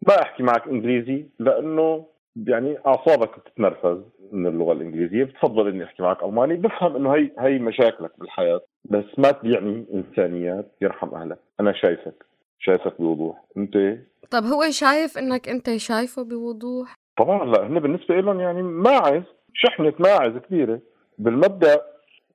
ما 0.08 0.22
أحكي 0.22 0.44
معك 0.44 0.68
إنجليزي 0.68 1.26
لأنه 1.40 2.06
يعني 2.48 2.78
أعصابك 2.88 3.40
بتتنرفز 3.40 4.02
من 4.32 4.48
اللغة 4.48 4.74
الإنجليزية. 4.74 5.24
بتفضل 5.24 5.68
إني 5.68 5.84
أحكي 5.84 6.04
معك 6.04 6.24
ألماني. 6.24 6.56
بفهم 6.56 6.96
إنه 6.96 7.16
هي 7.16 7.32
هي 7.40 7.60
مشاكلك 7.60 8.12
بالحياة. 8.20 8.62
بس 8.86 9.04
ما 9.18 9.32
تبيعني 9.32 9.86
إنسانيات. 9.94 10.72
يرحم 10.82 11.16
أهلك. 11.16 11.40
أنا 11.60 11.74
شايفك. 11.74 12.26
شايفك 12.66 13.02
بوضوح. 13.02 13.44
انت 13.58 13.98
طب 14.32 14.44
هو 14.44 14.64
شايف 14.70 15.18
إنك 15.18 15.50
انت 15.50 15.76
شايفه 15.78 16.24
بوضوح؟ 16.24 16.96
طبعا 17.18 17.46
لا 17.46 17.68
هن 17.68 17.80
بالنسبة 17.80 18.16
لهم 18.16 18.40
يعني 18.40 18.64
ماعز 18.64 19.24
شحنة 19.54 19.94
ماعز 20.00 20.38
كبيرة. 20.38 20.80
بالمبدأ 21.18 21.82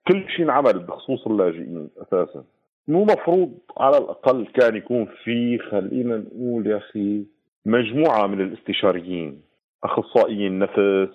كل 0.08 0.24
شيء 0.28 0.44
انعمل 0.44 0.78
بخصوص 0.78 1.26
اللاجئين 1.26 1.90
أساسا. 2.02 2.44
مو 2.88 3.04
مفروض 3.04 3.52
على 3.76 3.98
الأقل 3.98 4.46
كان 4.46 4.76
يكون 4.76 5.08
في 5.24 5.58
خلينا 5.58 6.16
نقول 6.16 6.66
يا 6.66 6.76
أخي 6.76 7.24
مجموعة 7.66 8.26
من 8.26 8.40
الاستشاريين. 8.40 9.42
أخصائيين 9.84 10.58
نفس 10.58 11.14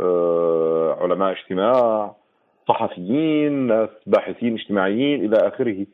آه، 0.00 0.96
علماء 1.00 1.32
اجتماع 1.32 2.16
صحفيين 2.68 3.52
ناس 3.52 3.88
باحثين 4.06 4.54
اجتماعيين 4.54 5.24
إلى 5.24 5.36
آخره. 5.36 5.86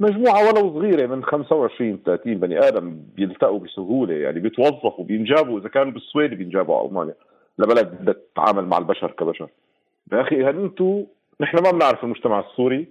مجموعة 0.00 0.48
ولو 0.48 0.80
صغيرة 0.80 1.06
من 1.06 1.24
25 1.24 1.98
30 2.06 2.34
بني 2.34 2.58
آدم 2.58 3.02
بيلتقوا 3.16 3.58
بسهولة 3.58 4.14
يعني 4.14 4.40
بيتوظفوا 4.40 5.04
بينجابوا 5.04 5.60
إذا 5.60 5.68
كانوا 5.68 5.92
بالسويد 5.92 6.34
بينجابوا 6.34 6.78
على 6.78 6.88
ألمانيا. 6.88 7.14
لبلد 7.58 7.88
بدها 8.00 8.14
تتعامل 8.14 8.64
مع 8.64 8.78
البشر 8.78 9.10
كبشر. 9.10 9.48
يا 10.12 10.20
أخي 10.20 10.44
هل 10.44 10.62
أنتم 10.62 11.04
نحن 11.40 11.62
ما 11.62 11.70
بنعرف 11.70 12.04
المجتمع 12.04 12.40
السوري 12.40 12.88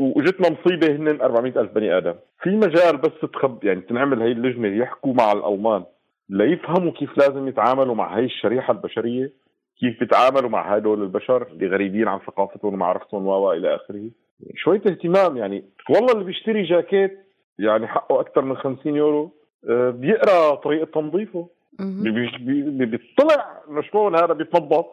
واجتنا 0.00 0.48
مصيبة 0.50 0.96
هن 0.96 1.20
400 1.20 1.60
ألف 1.60 1.72
بني 1.72 1.98
آدم. 1.98 2.14
في 2.42 2.50
مجال 2.50 2.96
بس 2.96 3.30
تخب 3.32 3.64
يعني 3.64 3.80
تنعمل 3.80 4.22
هي 4.22 4.32
اللجنة 4.32 4.68
يحكوا 4.68 5.14
مع 5.14 5.32
الألمان 5.32 5.84
ليفهموا 6.30 6.92
كيف 6.92 7.18
لازم 7.18 7.48
يتعاملوا 7.48 7.94
مع 7.94 8.18
هي 8.18 8.24
الشريحة 8.24 8.72
البشرية 8.72 9.32
كيف 9.80 10.00
بيتعاملوا 10.00 10.50
مع 10.50 10.76
هدول 10.76 11.02
البشر 11.02 11.46
اللي 11.46 11.66
غريبين 11.66 12.08
عن 12.08 12.18
ثقافتهم 12.18 12.74
ومعرفتهم 12.74 13.26
و 13.26 13.52
إلى 13.52 13.74
آخره. 13.74 14.10
شوية 14.54 14.82
اهتمام 14.86 15.36
يعني 15.36 15.64
والله 15.90 16.12
اللي 16.12 16.24
بيشتري 16.24 16.62
جاكيت 16.62 17.18
يعني 17.58 17.86
حقه 17.86 18.20
أكثر 18.20 18.42
من 18.42 18.56
50 18.56 18.96
يورو 18.96 19.32
آه، 19.68 19.90
بيقرأ 19.90 20.54
طريقة 20.54 20.86
تنظيفه. 21.00 21.48
بيطلع 21.78 23.62
إنه 23.68 23.82
شلون 23.82 24.14
هذا 24.14 24.32
بيتنظف؟ 24.32 24.86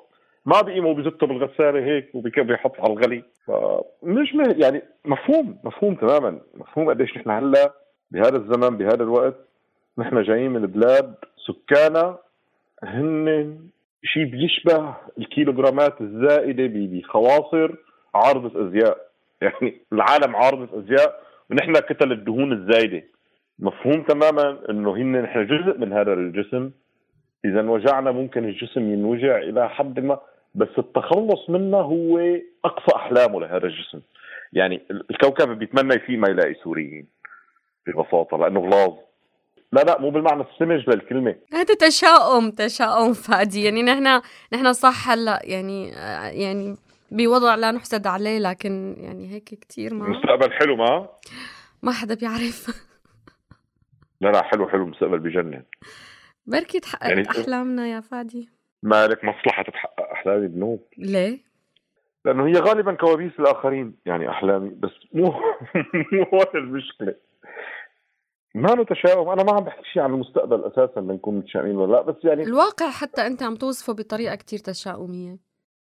ما 0.46 0.62
بيقيموا 0.62 0.94
بيزته 0.94 1.28
بالغسالة 1.28 1.80
هيك 1.80 2.16
وبيحط 2.16 2.80
على 2.80 2.94
الغلي. 2.94 3.24
فمش 3.48 4.34
يعني 4.34 4.82
مفهوم 5.06 5.58
مفهوم 5.64 5.96
تماما. 5.96 6.40
مفهوم 6.56 6.90
قديش 6.90 7.18
نحن 7.18 7.30
هلأ 7.30 7.74
بهذا 8.12 8.38
الزمن 8.38 8.78
بهذا 8.78 9.04
الوقت 9.04 9.36
نحن 9.98 10.24
جايين 10.24 10.52
من 10.52 10.66
بلاد 10.66 11.16
سكانها 11.48 12.20
هن 12.84 13.58
شيء 14.04 14.26
بيشبه 14.26 14.96
الكيلوغرامات 15.18 16.02
الزائدة 16.02 16.70
بخواصر 16.74 17.76
عارضه 18.16 18.68
ازياء 18.68 18.98
يعني 19.42 19.82
العالم 19.94 20.36
عارضه 20.36 20.80
أزياء 20.80 21.22
ونحن 21.52 21.74
كتل 21.74 22.12
الدهون 22.12 22.52
الزايدة. 22.52 23.04
مفهوم 23.60 24.04
تماما 24.04 24.60
إنه 24.70 24.96
هن 24.96 25.22
نحن 25.22 25.48
جزء 25.48 25.78
من 25.78 25.94
هذا 25.94 26.14
الجسم. 26.14 26.72
اذا 27.46 27.62
وجعنا 27.62 28.12
ممكن 28.12 28.46
الجسم 28.46 28.94
ينوجع 28.94 29.38
إلى 29.38 29.70
حد 29.70 30.00
ما 30.00 30.20
بس 30.56 30.68
التخلص 30.78 31.50
منه 31.50 31.78
هو 31.78 32.20
أقصى 32.66 32.96
أحلامه 32.96 33.40
لهذا 33.42 33.66
الجسم. 33.66 34.02
يعني 34.54 34.82
الكوكب 35.12 35.60
بيتمنى 35.60 36.00
فيه 36.00 36.18
ما 36.18 36.30
يلاقي 36.30 36.54
سوريين 36.54 37.08
ببساطة 37.88 38.38
لأنه 38.38 38.60
غلاظ. 38.60 38.94
لا 39.72 39.82
لا 39.82 40.02
مو 40.02 40.10
بالمعنى 40.10 40.44
السمج 40.44 40.90
للكلمة. 40.90 41.36
هذا 41.54 41.76
تشاؤم 41.76 42.52
تشاؤم 42.52 43.14
فادي. 43.14 43.64
يعني 43.64 43.84
نحن 43.84 44.22
نحن 44.54 44.74
صح 44.74 45.10
هلأ. 45.10 45.40
يعني 45.44 45.90
يعني 46.42 46.76
بوضع 47.12 47.56
لا 47.56 47.72
نحسد 47.72 48.08
عليه 48.08 48.40
لكن 48.40 48.96
يعني 48.98 49.32
هيك 49.32 49.44
كثير 49.44 49.94
ما 49.94 50.10
مستقبل 50.10 50.54
حلو 50.54 50.76
ما؟ 50.76 51.10
ما 51.84 51.92
حدا 51.92 52.16
بيعرف. 52.16 52.68
لا 54.22 54.30
لا 54.32 54.44
حلو 54.44 54.70
حلو 54.70 54.84
المستقبل 54.84 55.20
بجنن. 55.20 55.64
بركي 56.46 56.80
تحقق 56.80 57.10
يعني 57.10 57.30
أحلامنا 57.30 57.88
يا 57.88 58.02
فادي. 58.02 58.50
ما 58.84 59.08
لك 59.08 59.24
مصلحة 59.24 59.64
تتحقق 59.64 60.12
أحلامي؟ 60.12 60.48
بنوب 60.48 60.88
ليه؟ 60.98 61.40
لأنه 62.26 62.48
هي 62.48 62.54
غالبا 62.54 62.94
كوابيس 62.94 63.32
الآخرين. 63.40 63.96
يعني 64.06 64.30
أحلامي 64.30 64.70
بس 64.70 64.92
مو 65.14 65.24
مو 66.14 66.24
هو 66.34 66.46
المشكلة. 66.56 67.16
ما 68.56 68.68
له 68.68 68.84
تشاؤم 68.84 69.30
أنا 69.30 69.44
ما 69.44 69.52
عم 69.52 69.64
بحكي 69.64 69.84
شيء 69.94 70.02
عن 70.02 70.14
المستقبل 70.14 70.64
أساسا 70.64 71.00
لنكون 71.00 71.38
متشائمين 71.38 71.76
ولا 71.76 71.92
لا 71.92 72.02
بس 72.02 72.16
يعني 72.24 72.44
الواقع 72.44 72.90
حتى 72.90 73.28
أنت 73.28 73.44
عم 73.44 73.56
توصفه 73.56 73.94
بطريقة 73.94 74.36
كتير 74.36 74.60
تشاؤمية. 74.60 75.38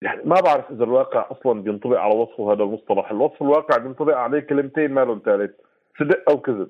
يعني 0.01 0.21
ما 0.25 0.39
بعرف 0.39 0.71
إذا 0.71 0.83
الواقع 0.83 1.25
أصلا 1.31 1.61
بينطبق 1.61 1.97
على 1.97 2.15
وصفه 2.15 2.53
هذا 2.53 2.63
المصطلح. 2.63 3.11
الوصف 3.11 3.41
الواقع 3.41 3.77
بينطبق 3.77 4.15
عليه 4.15 4.39
كلمتين 4.39 4.91
ما 4.91 5.01
لهم 5.01 5.21
ثالث 5.25 5.51
صدق 5.99 6.29
أو 6.29 6.41
كذب. 6.41 6.69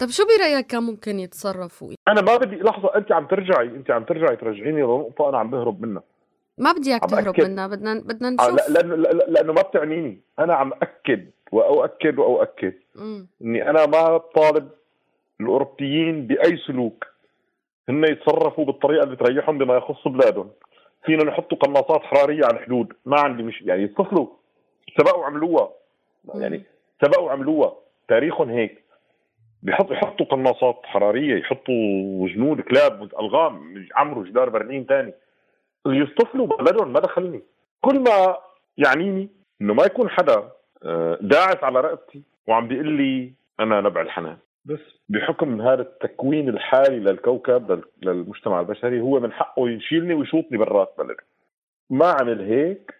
طب 0.00 0.08
شو 0.08 0.22
برأيك 0.24 0.66
كان 0.66 0.82
ممكن 0.82 1.18
يتصرفوا؟ 1.18 1.92
أنا 2.08 2.20
ما 2.20 2.36
بدي 2.36 2.56
لحظة 2.56 2.96
أنت 2.96 3.12
عم 3.12 3.26
ترجعي 3.26 3.66
أنت 3.66 3.90
عم 3.90 4.04
ترجعي 4.04 4.36
ترجعيني 4.36 4.82
لنقطة 4.82 5.28
أنا 5.28 5.38
عم 5.38 5.50
بهرب 5.50 5.82
منها. 5.86 6.02
ما 6.58 6.72
بدي 6.72 6.90
إياك 6.90 7.10
تهرب 7.10 7.40
منها 7.40 7.66
بدنا 7.66 7.94
بدنا 8.00 8.28
آه، 8.28 8.50
نشوف. 8.50 8.70
لأنه 8.70 8.94
لأنه 9.28 9.52
ما 9.52 9.62
بتعنيني. 9.62 10.20
أنا 10.38 10.54
عم 10.54 10.72
أكد 10.82 11.30
وأؤكد 11.52 12.18
وأؤكد 12.18 12.74
إني 13.42 13.70
أنا 13.70 13.86
ما 13.86 14.18
طالب 14.18 14.68
الأوروبيين 15.40 16.26
بأي 16.26 16.56
سلوك. 16.66 17.04
هن 17.88 18.04
يتصرفوا 18.04 18.64
بالطريقة 18.64 19.04
اللي 19.04 19.16
تريحهم 19.16 19.58
بما 19.58 19.76
يخص 19.76 20.08
بلادهم. 20.08 20.50
فينا 21.06 21.24
نحطوا 21.24 21.58
قناصات 21.58 22.02
حرارية 22.02 22.44
على 22.44 22.58
الحدود. 22.58 22.92
ما 23.04 23.20
عندي 23.20 23.42
مش 23.42 23.62
يعني 23.62 23.82
يتصلوا 23.82 24.26
سبقوا 24.98 25.24
عملوها 25.24 25.70
يعني 26.34 26.62
سبقوا 27.04 27.30
عملوها 27.30 27.74
تاريخهم 28.08 28.50
هيك. 28.50 28.84
بيحط 29.62 29.90
يحطوا 29.90 30.26
قناصات 30.26 30.80
حرارية 30.84 31.40
يحطوا 31.40 32.28
جنود 32.28 32.60
كلاب 32.60 33.02
ألغام 33.02 33.86
عمروا 33.94 34.24
جدار 34.24 34.48
برلين 34.48 34.84
ثاني 34.84 35.12
يصطفلوا 35.86 36.46
بلدهم 36.46 36.92
ما 36.92 37.00
دخلني 37.00 37.42
كل 37.80 38.00
ما 38.00 38.36
يعنيني 38.78 39.28
إنه 39.60 39.74
ما 39.74 39.84
يكون 39.84 40.10
حدا 40.10 40.50
آه، 40.82 41.18
داعس 41.20 41.64
على 41.64 41.80
رقبتي 41.80 42.22
وعم 42.46 42.68
بيقول 42.68 42.88
لي 42.88 43.32
أنا 43.60 43.80
نبع 43.80 44.00
الحنان. 44.00 44.36
بس. 44.66 44.80
بحكم 45.08 45.60
هذا 45.60 45.82
التكوين 45.82 46.48
الحالي 46.48 46.98
للكوكب 46.98 47.82
للمجتمع 48.02 48.60
البشري 48.60 49.00
هو 49.00 49.20
من 49.20 49.32
حقه 49.32 49.68
يشيلني 49.68 50.14
ويشوطني 50.14 50.58
برات 50.58 50.94
بلد 50.98 51.16
ما 51.90 52.06
عمل 52.20 52.40
هيك 52.40 52.94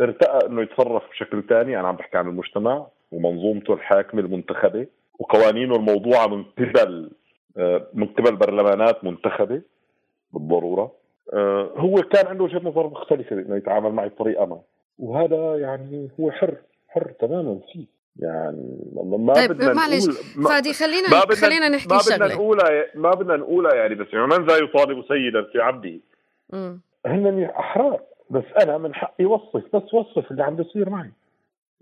ارتقى 0.00 0.46
إنه 0.46 0.62
يتصرف 0.62 1.10
بشكل 1.10 1.42
ثاني 1.42 1.80
أنا 1.80 1.88
عم 1.88 1.96
بحكي 1.96 2.18
عن 2.18 2.28
المجتمع 2.28 2.86
ومنظومته 3.12 3.74
الحاكمة 3.74 4.20
المنتخبة 4.20 4.86
وقوانينه 5.18 5.76
الموضوعة 5.76 6.26
من 6.26 6.44
قبل 6.44 7.10
آه، 7.56 7.86
من 7.94 8.06
قبل 8.06 8.36
برلمانات 8.36 9.04
منتخبة 9.04 9.62
بالضرورة. 10.32 10.92
آه، 11.32 11.70
هو 11.76 11.94
كان 11.94 12.26
عنده 12.26 12.44
وجهة 12.44 12.60
نظر 12.64 12.86
مختلفة 12.86 13.36
انه 13.36 13.56
يتعامل 13.56 13.92
معي 13.92 14.08
بطريقة 14.08 14.46
ما. 14.46 14.60
وهذا 14.98 15.56
يعني 15.56 16.08
هو 16.20 16.30
حر 16.30 16.56
حر 16.88 17.10
تماما 17.20 17.60
فيه. 17.72 17.86
يعني 18.22 18.78
ما 18.94 19.32
طيب 19.32 19.50
بدنا 19.50 19.72
معلش 19.72 20.06
فادي 20.48 20.72
خلينا 20.72 21.08
ما 21.10 21.24
بدنا 21.24 21.36
خلينا 21.36 21.68
نحكي 21.68 21.94
ما 21.94 22.00
بدنا 22.16 22.34
نقولها 22.34 22.86
ما 22.94 23.10
بدنا 23.10 23.36
نقولها 23.36 23.74
يعني 23.74 23.94
بس 23.94 24.06
يعني 24.12 24.26
من 24.26 24.46
ذا 24.46 24.56
يطالب 24.56 25.04
سيدا 25.08 25.42
في 25.42 25.60
عبده؟ 25.60 26.00
هن 27.06 27.50
أحرار 27.58 28.00
بس 28.30 28.44
أنا 28.62 28.78
من 28.78 28.94
حقي 28.94 29.24
وصف 29.24 29.76
بس 29.76 29.94
وصف 29.94 30.30
اللي 30.30 30.42
عم 30.42 30.56
بيصير 30.56 30.90
معي. 30.90 31.10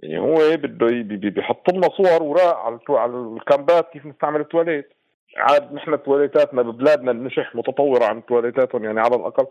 يعني 0.03 0.25
هو 0.25 0.57
بده 0.57 0.87
بيحط 1.31 1.73
لنا 1.73 1.89
صور 1.89 2.23
وراء 2.23 2.57
على 2.57 2.79
على 2.89 3.13
الكامبات 3.13 3.91
كيف 3.93 4.07
نستعمل 4.07 4.41
التواليت. 4.41 4.89
عاد 5.37 5.73
نحن 5.73 6.03
تواليتاتنا 6.03 6.63
ببلادنا 6.63 7.11
النشح 7.11 7.57
متطورة 7.57 8.05
عن 8.05 8.27
تواليتاتهم 8.27 8.85
يعني 8.85 9.01
على 9.01 9.17
الأقل. 9.17 9.47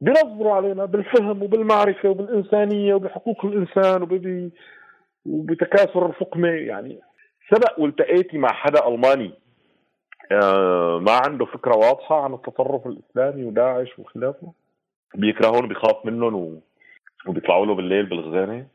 بينظروا 0.00 0.54
علينا 0.54 0.84
بالفهم 0.84 1.42
وبالمعرفة 1.42 2.08
وبالإنسانية 2.08 2.94
وبحقوق 2.94 3.44
الإنسان 3.44 4.02
وب 4.02 4.12
وبتكاثر 5.28 6.06
الفقمه 6.06 6.48
يعني. 6.48 7.00
سبق 7.50 7.80
والتقيتي 7.80 8.38
مع 8.38 8.48
حدا 8.52 8.88
ألماني. 8.88 9.32
آه 10.32 10.98
ما 10.98 11.12
عنده 11.26 11.44
فكرة 11.44 11.76
واضحة 11.76 12.24
عن 12.24 12.34
التطرف 12.34 12.86
الإسلامي 12.86 13.44
وداعش 13.44 13.98
وخلافه؟ 13.98 14.52
بيكرهون 15.14 15.68
بيخاف 15.68 16.06
منهم 16.06 16.34
و... 16.34 16.60
وبيطلعوا 17.26 17.66
له 17.66 17.74
بالليل 17.74 18.06
بالغزانة. 18.06 18.66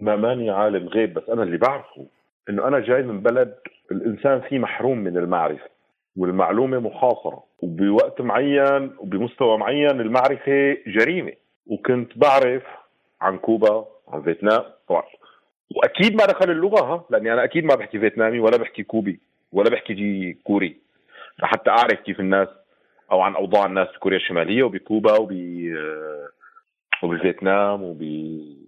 ما 0.00 0.16
ماني 0.16 0.50
عالم 0.50 0.88
غيب 0.88 1.14
بس 1.14 1.28
أنا 1.28 1.42
اللي 1.42 1.56
بعرفه 1.56 2.06
إنه 2.48 2.68
أنا 2.68 2.80
جاي 2.80 3.02
من 3.02 3.20
بلد 3.20 3.54
الإنسان 3.92 4.40
فيه 4.40 4.58
محروم 4.58 4.98
من 4.98 5.16
المعرفة 5.16 5.70
والمعلومة 6.16 6.78
محاصره 6.78 7.44
وبوقت 7.62 8.20
معين 8.20 8.90
وبمستوى 8.98 9.58
معين 9.58 10.00
المعرفة 10.00 10.76
جريمة. 10.86 11.32
وكنت 11.66 12.18
بعرف 12.18 12.62
عن 13.20 13.38
كوبا 13.38 13.86
عن 14.08 14.22
فيتنام 14.22 14.62
طبعا. 14.88 15.02
وأكيد 15.76 16.14
ما 16.14 16.26
دخل 16.26 16.50
اللغة 16.50 16.80
ها؟ 16.94 17.04
لأني 17.10 17.32
أنا 17.32 17.44
أكيد 17.44 17.64
ما 17.64 17.74
بحكي 17.74 17.98
فيتنامي 17.98 18.40
ولا 18.40 18.56
بحكي 18.56 18.82
كوبي 18.82 19.20
ولا 19.52 19.70
بحكي 19.70 20.32
كوري. 20.44 20.76
لحتى 21.42 21.70
أعرف 21.70 22.00
كيف 22.00 22.20
الناس 22.20 22.48
أو 23.12 23.20
عن 23.20 23.34
أوضاع 23.34 23.66
الناس 23.66 23.88
بكوريا 23.96 24.18
الشمالية 24.18 24.62
وبكوبا 24.62 25.12
وب 25.18 25.32
وبفيتنام 27.02 27.82
وبالصين 27.82 28.64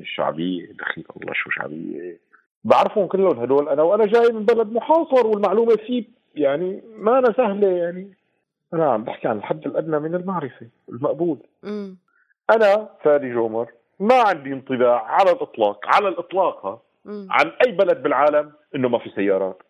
الشعبية 0.00 0.72
دخيل 0.72 1.04
الله 1.16 1.32
شو 1.34 1.50
شعبية. 1.50 2.18
بعرفهم 2.64 3.06
كلهم 3.06 3.40
هدول. 3.40 3.68
أنا 3.68 3.82
وأنا 3.82 4.06
جاي 4.06 4.32
من 4.32 4.44
بلد 4.44 4.72
محاصر 4.72 5.26
والمعلومة 5.26 5.76
فيه 5.76 6.04
يعني 6.34 6.82
ما 6.96 7.18
أنا 7.18 7.32
سهلة 7.32 7.68
يعني. 7.68 8.10
أنا 8.74 8.90
عم 8.90 9.04
بحكي 9.04 9.28
عن 9.28 9.38
الحد 9.38 9.66
الأدنى 9.66 9.98
من 9.98 10.14
المعرفة 10.14 10.66
المقبول. 10.88 11.38
م. 11.62 11.94
أنا 12.50 12.88
فادي 13.04 13.32
جومر 13.32 13.68
ما 14.00 14.14
عندي 14.14 14.52
انطباع 14.52 15.02
على 15.04 15.30
الإطلاق 15.30 15.80
على 15.86 16.08
الإطلاق 16.08 16.82
عن 17.06 17.52
أي 17.66 17.72
بلد 17.72 18.02
بالعالم 18.02 18.52
إنه 18.74 18.88
ما 18.88 18.98
في 18.98 19.10
سيارات. 19.10 19.62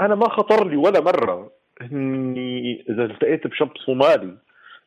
أنا 0.00 0.14
ما 0.14 0.28
خطر 0.28 0.68
لي 0.68 0.76
ولا 0.76 1.00
مرة 1.00 1.50
إني 1.82 2.84
إذا 2.88 3.04
التقيت 3.04 3.46
بشاب 3.46 3.70
صومالي 3.86 4.36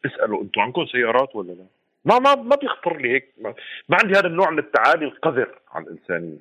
اساله 0.06 0.42
أنتم 0.42 0.62
عندكم 0.62 0.86
سيارات 0.86 1.36
ولا 1.36 1.52
لا؟ 1.52 1.66
ما 2.06 2.20
ما 2.20 2.36
ما 2.36 2.56
بيخطر 2.56 2.98
لي 2.98 3.14
هيك. 3.14 3.34
ما, 3.42 3.54
ما 3.90 3.98
عندي 4.04 4.20
هذا 4.20 4.28
النوع 4.28 4.50
من 4.50 4.60
التعالي 4.60 5.06
القذر 5.06 5.60
على 5.72 5.86
الإنسانية. 5.86 6.38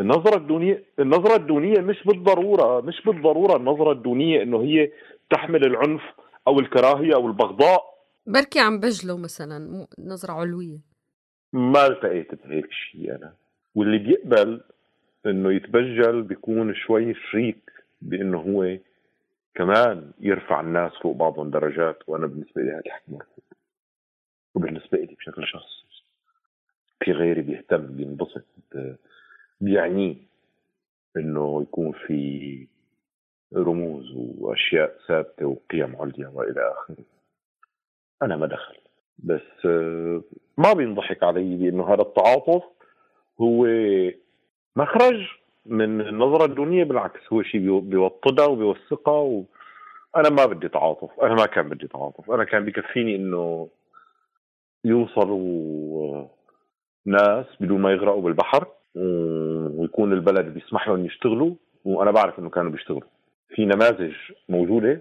النظرة 0.00 0.36
الدونية 0.36 0.84
النظرة 0.98 1.36
الدونية 1.36 1.80
مش 1.80 2.04
بالضرورة 2.04 2.80
مش 2.80 3.02
بالضرورة 3.06 3.56
النظرة 3.56 3.92
الدونية 3.92 4.42
إنه 4.42 4.62
هي 4.62 4.90
تحمل 5.30 5.66
العنف 5.66 6.02
أو 6.48 6.60
الكراهية 6.60 7.14
أو 7.14 7.26
البغضاء. 7.26 7.84
بركي 8.26 8.60
عم 8.60 8.80
بجله 8.80 9.18
مثلا 9.18 9.86
نظرة 9.98 10.32
علوية. 10.32 10.95
ما 11.52 11.86
التقيت 11.86 12.34
بهيك 12.34 12.72
شيء 12.72 13.14
أنا. 13.14 13.34
واللي 13.74 13.98
بيقبل 13.98 14.60
إنه 15.26 15.52
يتبجل 15.52 16.22
بيكون 16.22 16.74
شوي 16.74 17.14
فريك 17.14 17.72
بإنه 18.00 18.38
هو 18.38 18.78
كمان 19.54 20.12
يرفع 20.20 20.60
الناس 20.60 20.92
فوق 21.02 21.16
بعضهم 21.16 21.50
درجات 21.50 22.08
وأنا 22.08 22.26
بالنسبة 22.26 22.62
لي 22.62 22.70
هذا 22.70 22.82
الحكي 22.86 23.12
مرفوض 23.12 23.44
وبالنسبة 24.54 24.98
لي 24.98 25.14
بشكل 25.14 25.46
شخصي. 25.46 25.86
في 27.04 27.12
غيري 27.12 27.42
بيهتم 27.42 27.86
بينبسط 27.86 28.44
بيعنيه 29.60 30.16
إنه 31.16 31.62
يكون 31.62 31.92
في 31.92 32.66
رموز 33.54 34.12
وأشياء 34.16 34.98
ثابتة 35.08 35.46
وقيم 35.46 35.96
عليا 35.96 36.28
وإلى 36.28 36.72
آخره. 36.72 37.04
أنا 38.22 38.36
ما 38.36 38.46
دخل 38.46 38.76
بس 39.18 39.66
ما 40.58 40.72
بينضحك 40.72 41.22
علي 41.22 41.56
بأنه 41.56 41.94
هذا 41.94 42.02
التعاطف 42.02 42.62
هو 43.40 43.66
مخرج 44.76 45.26
من 45.66 46.00
النظرة 46.00 46.44
الدونية 46.44 46.84
بالعكس 46.84 47.20
هو 47.32 47.42
شيء 47.42 47.80
بيوطدها 47.80 48.46
وبيوثقها 48.46 49.20
و... 49.20 49.44
أنا 50.16 50.28
ما 50.28 50.46
بدي 50.46 50.68
تعاطف 50.68 51.20
أنا 51.20 51.34
ما 51.34 51.46
كان 51.46 51.68
بدي 51.68 51.86
تعاطف 51.88 52.30
أنا 52.30 52.44
كان 52.44 52.64
بكفيني 52.64 53.16
إنه 53.16 53.68
يوصلوا 54.84 56.26
ناس 57.06 57.46
بدون 57.60 57.80
ما 57.80 57.92
يغرقوا 57.92 58.22
بالبحر 58.22 58.66
ويكون 59.76 60.12
البلد 60.12 60.46
بيسمح 60.46 60.88
لهم 60.88 61.06
يشتغلوا 61.06 61.54
وأنا 61.84 62.10
بعرف 62.10 62.38
إنه 62.38 62.50
كانوا 62.50 62.70
بيشتغلوا. 62.70 63.08
في 63.48 63.64
نماذج 63.64 64.14
موجودة 64.48 65.00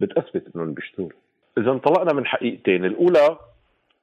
بتثبت 0.00 0.56
إنهم 0.56 0.74
بيشتغلوا. 0.74 1.23
إذا 1.58 1.70
انطلقنا 1.70 2.12
من 2.12 2.26
حقيقتين. 2.26 2.84
الأولى 2.84 3.36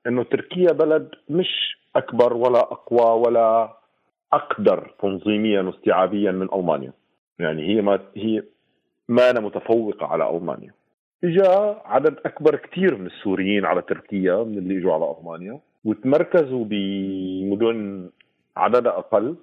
إنه 0.07 0.23
تركيا 0.23 0.71
بلد 0.71 1.09
مش 1.29 1.77
أكبر 1.95 2.33
ولا 2.33 2.59
أقوى 2.59 3.21
ولا 3.21 3.73
أقدر 4.33 4.93
تنظيميا 5.01 5.61
واستيعابيا 5.61 6.31
من 6.31 6.47
ألمانيا. 6.53 6.93
يعني 7.39 7.67
هي 7.67 7.81
ما 7.81 7.99
هي 8.15 8.43
ما 9.09 9.29
أنا 9.29 9.39
متفوقة 9.39 10.05
على 10.05 10.37
ألمانيا. 10.37 10.73
إجا 11.23 11.81
عدد 11.85 12.15
أكبر 12.25 12.55
كثير 12.55 12.97
من 12.97 13.05
السوريين 13.05 13.65
على 13.65 13.81
تركيا 13.81 14.43
من 14.43 14.57
اللي 14.57 14.77
إجوا 14.77 14.93
على 14.93 15.15
ألمانيا 15.19 15.59
وتمركزوا 15.85 16.65
بمدن 16.65 18.09
عددها 18.57 18.97
أقل. 18.97 19.35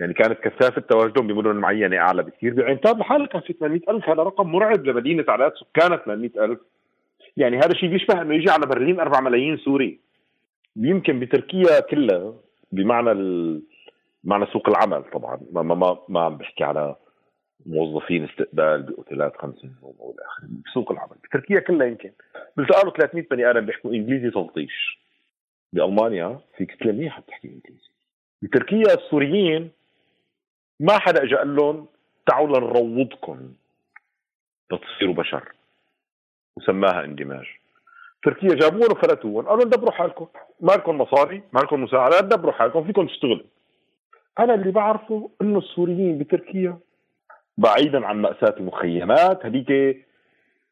يعني 0.00 0.14
كانت 0.14 0.38
كثافة 0.40 0.80
تواجدهم 0.80 1.26
بمدن 1.26 1.56
معينة 1.56 1.96
أعلى 1.96 2.22
بكثير. 2.22 2.54
بعين 2.54 2.80
تاب 2.80 2.98
لحالها 2.98 3.26
كان 3.26 3.40
في 3.40 3.52
800 3.52 3.80
ألف 3.88 4.08
هذا 4.08 4.22
رقم 4.22 4.52
مرعب 4.52 4.86
لمدينة 4.86 5.24
عدد 5.28 5.52
سكانها 5.54 5.96
800 5.96 6.44
ألف. 6.44 6.58
يعني 7.36 7.56
هذا 7.56 7.72
الشيء 7.72 7.88
بيشبه 7.88 8.22
إنه 8.22 8.34
يجي 8.34 8.50
على 8.50 8.66
برلين 8.66 9.00
4 9.00 9.20
ملايين 9.20 9.56
سوري. 9.56 10.00
يمكن 10.76 11.20
بتركيا 11.20 11.80
كلها 11.80 12.34
بمعنى 12.72 13.12
ال... 13.12 13.62
معنى 14.24 14.46
سوق 14.46 14.68
العمل 14.68 15.04
طبعا. 15.12 15.40
ما 15.52 15.62
ما 15.62 15.98
ما, 16.08 16.20
عم 16.20 16.36
بحكي 16.36 16.64
على 16.64 16.96
موظفين 17.66 18.24
استقبال 18.24 18.82
بأوتيلات 18.82 19.36
خمس 19.36 19.64
نجوم 19.64 19.94
والى 19.98 20.22
اخره 20.26 20.48
بسوق 20.66 20.92
العمل 20.92 21.16
بتركيا 21.24 21.60
كلها 21.60 21.86
يمكن. 21.86 22.10
بتلاقوا 22.56 22.90
300 22.90 23.26
بني 23.30 23.50
آدم 23.50 23.66
بيحكوا 23.66 23.92
إنجليزي 23.92 24.30
تلطيش. 24.30 24.98
بألمانيا 25.72 26.38
فيك 26.56 26.70
كثير 26.70 26.92
منيح 26.92 27.20
تحكي 27.20 27.48
إنجليزي. 27.48 27.90
بتركيا 28.42 28.94
السوريين 28.94 29.70
ما 30.80 30.98
حدا 30.98 31.22
اجى 31.22 31.34
قال 31.34 31.56
لهم 31.56 31.86
تعالوا 32.26 32.58
لنروضكم 32.58 33.52
لتصيروا 34.72 35.14
بشر. 35.14 35.52
وسماها 36.56 37.04
اندماج. 37.04 37.46
تركيا 38.22 38.54
جابوهم 38.54 38.90
وفلتوهم 38.92 39.46
قالوا 39.46 39.64
دبروا 39.64 39.92
حالكم. 39.92 40.26
ما 40.60 40.72
لكم 40.72 40.98
مصاري 40.98 41.42
ما 41.52 41.60
لكم 41.60 41.82
مساعدات 41.82 42.24
دبروا 42.24 42.52
حالكم. 42.52 42.84
فيكم 42.84 43.06
تشتغلوا. 43.06 43.46
أنا 44.38 44.54
اللي 44.54 44.70
بعرفه 44.70 45.30
إنه 45.42 45.58
السوريين 45.58 46.18
بتركيا 46.18 46.78
بعيدا 47.58 48.06
عن 48.06 48.22
مأساة 48.22 48.54
المخيمات. 48.60 49.46
هذيك 49.46 49.70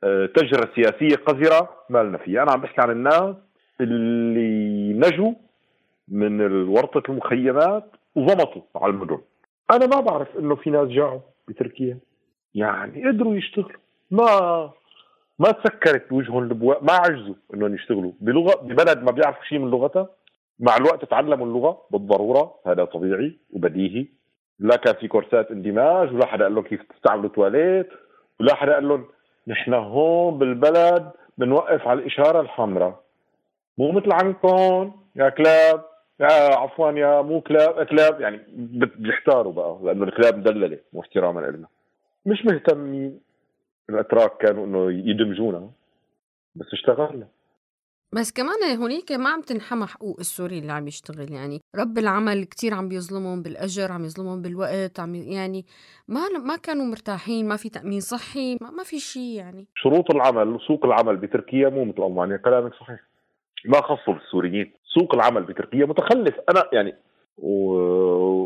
آه، 0.05 0.27
تجربة 0.27 0.69
سياسية 0.75 1.17
قذرة 1.17 1.69
ما 1.91 2.03
لنا 2.03 2.19
فيها. 2.19 2.43
أنا 2.43 2.53
عم 2.53 2.61
بحكي 2.61 2.81
عن 2.81 2.91
الناس 2.91 3.35
اللي 3.81 4.93
نجوا 4.93 5.33
من 6.09 6.41
ورطة 6.69 7.11
المخيمات 7.11 7.91
وضمطوا 8.15 8.63
على 8.77 8.91
المدن. 8.91 9.19
أنا 9.71 9.87
ما 9.87 10.01
بعرف 10.01 10.37
إنه 10.39 10.55
في 10.55 10.71
ناس 10.71 10.89
جاعوا 10.89 11.21
بتركيا. 11.49 11.99
يعني 12.55 13.09
قدروا 13.09 13.35
يشتغلوا. 13.35 13.81
ما 14.11 14.71
ما 15.43 15.51
تسكرت 15.51 16.11
بوجههم 16.11 16.43
الابواب 16.43 16.85
ما 16.85 16.93
عجزوا 16.93 17.35
إنهم 17.55 17.75
يشتغلوا. 17.75 18.13
بلغه 18.21 18.55
ببلد 18.63 19.03
ما 19.03 19.11
بيعرفوا 19.11 19.45
شيء 19.45 19.59
من 19.59 19.71
لغتها 19.71 20.09
مع 20.61 20.77
الوقت 20.77 21.05
تعلموا 21.05 21.47
اللغة 21.47 21.83
بالضرورة. 21.91 22.55
هذا 22.67 22.85
طبيعي 22.85 23.39
وبديهي. 23.53 24.07
لا 24.59 24.77
كان 24.77 24.95
في 24.95 25.09
كورسات 25.09 25.51
اندماج 25.51 26.15
ولا 26.15 26.27
حدا 26.27 26.45
قال 26.45 26.55
لهم 26.55 26.65
كيف 26.65 26.83
تستعملوا 26.83 27.31
تواليت 27.31 27.89
ولا 28.41 28.55
حدا 28.55 28.75
قال 28.75 28.89
لهم 28.89 29.05
نحن 29.47 29.75
هون 29.75 30.39
بالبلد 30.39 31.11
بنوقف 31.39 31.89
على 31.89 32.01
الإشارة 32.01 32.41
الحمراء. 32.41 33.03
مو 33.79 33.93
مثل 33.93 34.13
عندكم 34.13 34.93
يا 35.17 35.29
كلاب 35.29 35.85
يا 36.21 36.57
عفوا 36.57 36.91
يا 36.91 37.23
مو 37.23 37.41
كلاب 37.41 37.83
كلاب. 37.87 38.21
يعني 38.21 38.41
بيحتاروا 38.99 39.53
بقى 39.53 39.79
لأنه 39.83 40.05
الكلاب 40.05 40.39
مدللة 40.39 40.79
مو 40.93 41.01
احتراما 41.01 41.41
لنا. 41.41 41.67
مش 42.27 42.45
مهتمين. 42.45 43.32
الأتراك 43.91 44.37
كانوا 44.37 44.67
إنه 44.67 45.11
يدمجونا 45.11 45.71
بس 46.55 46.67
اشتغلنا. 46.73 47.29
بس 48.15 48.33
كمان 48.33 48.77
هونيك 48.79 49.13
ما 49.13 49.29
عم 49.29 49.41
تنحمى 49.41 49.87
حقوق 49.87 50.17
السوري 50.21 50.59
اللي 50.59 50.73
عم 50.73 50.89
يشتغل 50.89 51.33
يعني 51.33 51.61
رب 51.77 51.99
العمل 51.99 52.45
كتير 52.45 52.75
عم 52.75 52.89
بيظلمهم 52.89 53.43
بالأجر 53.43 53.93
عم 53.93 54.05
يظلمهم 54.05 54.43
بالوقت 54.43 55.01
عم 55.01 55.15
يعني 55.15 55.65
ما 56.09 56.29
ما 56.29 56.57
كانوا 56.57 56.85
مرتاحين 56.85 57.49
ما 57.49 57.57
في 57.57 57.69
تأمين 57.69 58.01
صحي 58.01 58.59
ما, 58.61 58.71
ما 58.71 58.83
في 58.83 58.99
شيء 58.99 59.37
يعني. 59.37 59.67
شروط 59.75 60.11
العمل 60.11 60.49
وسوق 60.49 60.85
العمل 60.85 61.17
بتركيا 61.17 61.69
مو 61.69 61.85
مثل 61.85 62.03
ألمانيا 62.03 62.37
كلامك 62.37 62.75
صحيح. 62.75 63.01
ما 63.65 63.81
خصوا 63.83 64.15
بالسوريين. 64.15 64.73
سوق 64.95 65.15
العمل 65.15 65.43
بتركيا 65.43 65.87
متخلف. 65.87 66.35
أنا 66.51 66.65
يعني 66.73 66.95
و... 67.39 67.73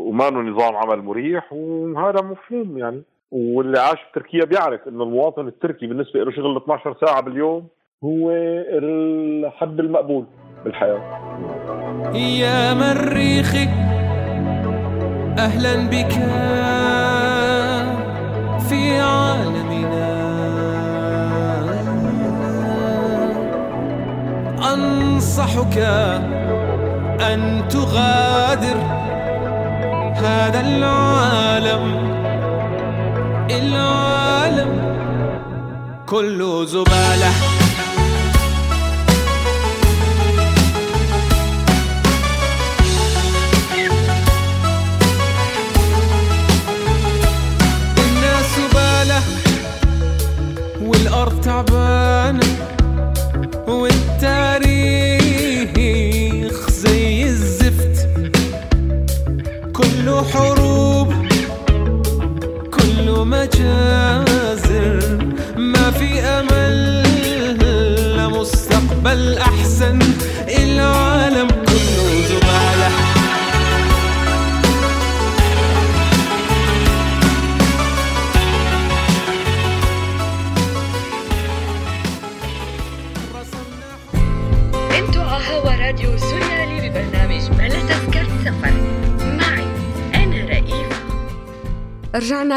وما 0.09 0.29
نظام 0.29 0.75
عمل 0.75 1.01
مريح 1.01 1.53
وهذا 1.53 2.21
مفهوم 2.21 2.77
يعني. 2.77 3.03
واللي 3.31 3.79
عاش 3.79 3.97
بتركيا 4.11 4.45
بيعرف 4.45 4.87
إنه 4.87 5.03
المواطن 5.03 5.47
التركي 5.47 5.87
بالنسبة 5.87 6.23
له 6.23 6.31
شغل 6.31 6.57
12 6.57 6.95
ساعة 7.05 7.21
باليوم 7.21 7.67
هو 8.03 8.31
الحد 8.31 9.79
المقبول 9.79 10.25
بالحياة. 10.65 11.01
يا 12.13 12.73
مريخي 12.73 13.67
أهلا 15.39 15.87
بك 15.87 16.11
في 18.69 18.99
عالمنا. 18.99 20.07
أنصحك 24.73 25.77
أن 27.33 27.67
تغادر 27.67 28.77
هذا 30.15 30.61
العالم. 30.61 32.07
العالم 33.51 34.71
كله 36.05 36.65
زبالة. 36.65 37.31
والأرض 50.81 51.41
تعبانة 51.41 52.47
والتاريخ 53.67 54.76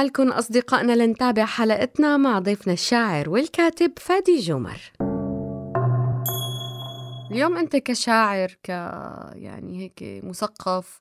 لكم 0.02 0.32
أصدقائنا 0.32 0.92
لنتابع 0.92 1.44
حلقتنا 1.44 2.16
مع 2.16 2.38
ضيفنا 2.38 2.72
الشاعر 2.72 3.30
والكاتب 3.30 3.92
فادي 3.98 4.36
جمر. 4.36 4.92
اليوم 7.30 7.56
أنت 7.56 7.76
كشاعر 7.76 8.56
ك 8.62 8.68
يعني 9.34 9.78
هيك 9.78 10.24
مثقف 10.24 11.00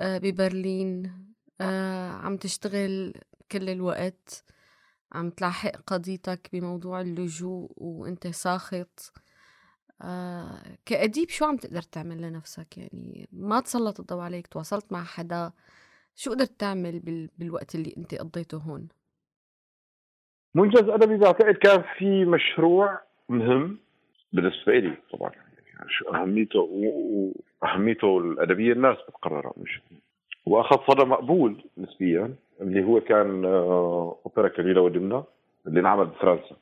آه، 0.00 0.18
ببرلين 0.18 1.12
آه، 1.60 2.10
عم 2.10 2.36
تشتغل 2.36 3.14
كل 3.52 3.68
الوقت 3.70 4.44
عم 5.12 5.30
تلاحق 5.30 5.72
قضيتك 5.86 6.48
بموضوع 6.52 7.00
اللجوء 7.00 7.72
وأنت 7.76 8.26
ساخط. 8.26 9.12
آه 10.02 10.78
كأديب 10.86 11.28
شو 11.28 11.44
عم 11.44 11.56
تقدر 11.56 11.82
تعمل 11.82 12.22
لنفسك؟ 12.22 12.78
يعني 12.78 13.28
ما 13.32 13.60
تسلط 13.60 14.00
الضوء 14.00 14.20
عليك 14.20 14.46
تواصلت 14.46 14.92
مع 14.92 15.04
حدا. 15.04 15.52
شو 16.20 16.30
قدرت 16.30 16.50
تعمل 16.60 17.00
بال... 17.00 17.28
بالوقت 17.38 17.74
اللي 17.74 17.94
انت 17.98 18.14
قضيته 18.14 18.58
هون؟ 18.58 18.88
منجز 20.54 20.88
ادبي 20.88 21.16
بعتقد 21.16 21.54
كان 21.54 21.84
في 21.98 22.24
مشروع 22.24 23.00
مهم 23.28 23.78
بالنسبة 24.32 24.72
لي 24.72 24.96
طبعا 25.12 25.30
يعني 25.30 25.88
شو 25.88 26.08
أهميته 26.14 26.58
وأهميته 27.62 28.18
الأدبية 28.18 28.72
الناس 28.72 28.96
بتقررها 29.08 29.52
مش 29.56 29.80
وأخذ 30.46 30.76
صدى 30.92 31.04
مقبول 31.04 31.64
نسبيا 31.78 32.34
اللي 32.60 32.84
هو 32.84 33.00
كان 33.00 33.44
آه، 33.44 34.16
أوبرا 34.26 34.48
كليله 34.48 34.80
ودمنه 34.80 35.24
اللي 35.66 35.80
انعمل 35.80 36.04
بفرنسا. 36.06 36.56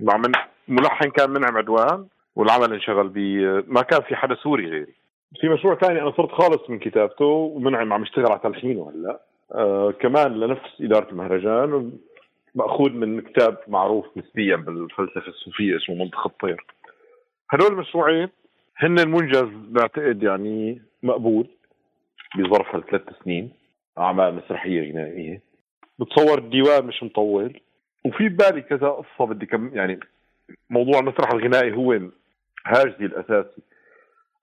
مع 0.00 0.16
من 0.16 0.32
ملحن 0.68 1.10
كان 1.10 1.30
منعم 1.30 1.56
عدوان 1.56 2.06
والعمل 2.36 2.72
انشغل 2.72 3.08
ب 3.08 3.18
ما 3.66 3.82
كان 3.82 4.02
في 4.02 4.16
حدا 4.16 4.34
سوري 4.34 4.70
غيري. 4.70 4.94
في 5.40 5.48
مشروع 5.48 5.74
ثاني 5.74 6.02
أنا 6.02 6.10
صرت 6.10 6.30
خالص 6.30 6.70
من 6.70 6.78
كتابته 6.78 7.24
ومنعم 7.24 7.92
عم 7.92 8.02
يشتغل 8.02 8.26
على 8.26 8.40
تلحينه 8.44 8.90
هلأ. 8.94 9.20
آه 9.52 9.90
كمان 9.90 10.40
لنفس 10.40 10.80
إدارة 10.80 11.10
المهرجان 11.10 11.92
مأخوذ 12.54 12.90
من 12.90 13.20
كتاب 13.20 13.58
معروف 13.68 14.06
نسبيا 14.16 14.56
بالفلسفة 14.56 15.28
الصوفية 15.28 15.76
اسمه 15.76 15.96
منطق 15.96 16.26
الطير. 16.26 16.64
هدول 17.50 17.72
المشروعين 17.72 18.28
هن 18.76 18.98
المنجز 18.98 19.48
بعتقد 19.68 20.22
يعني 20.22 20.82
مقبول 21.02 21.46
بظرف 22.38 22.74
هالثلاث 22.74 23.02
سنين 23.24 23.50
أعمال 23.98 24.34
مسرحية 24.34 24.92
غنائية. 24.92 25.40
بتصور 25.98 26.38
الديوان 26.38 26.86
مش 26.86 27.02
مطول. 27.02 27.60
وفي 28.04 28.28
ببالي 28.28 28.62
كذا 28.62 28.88
قصة 28.88 29.26
بدي 29.26 29.46
كم 29.46 29.70
يعني 29.74 30.00
موضوع 30.70 30.98
المسرح 30.98 31.32
الغنائي 31.32 31.72
هو 31.72 31.92
هاجسي 32.66 33.04
الاساسي 33.04 33.62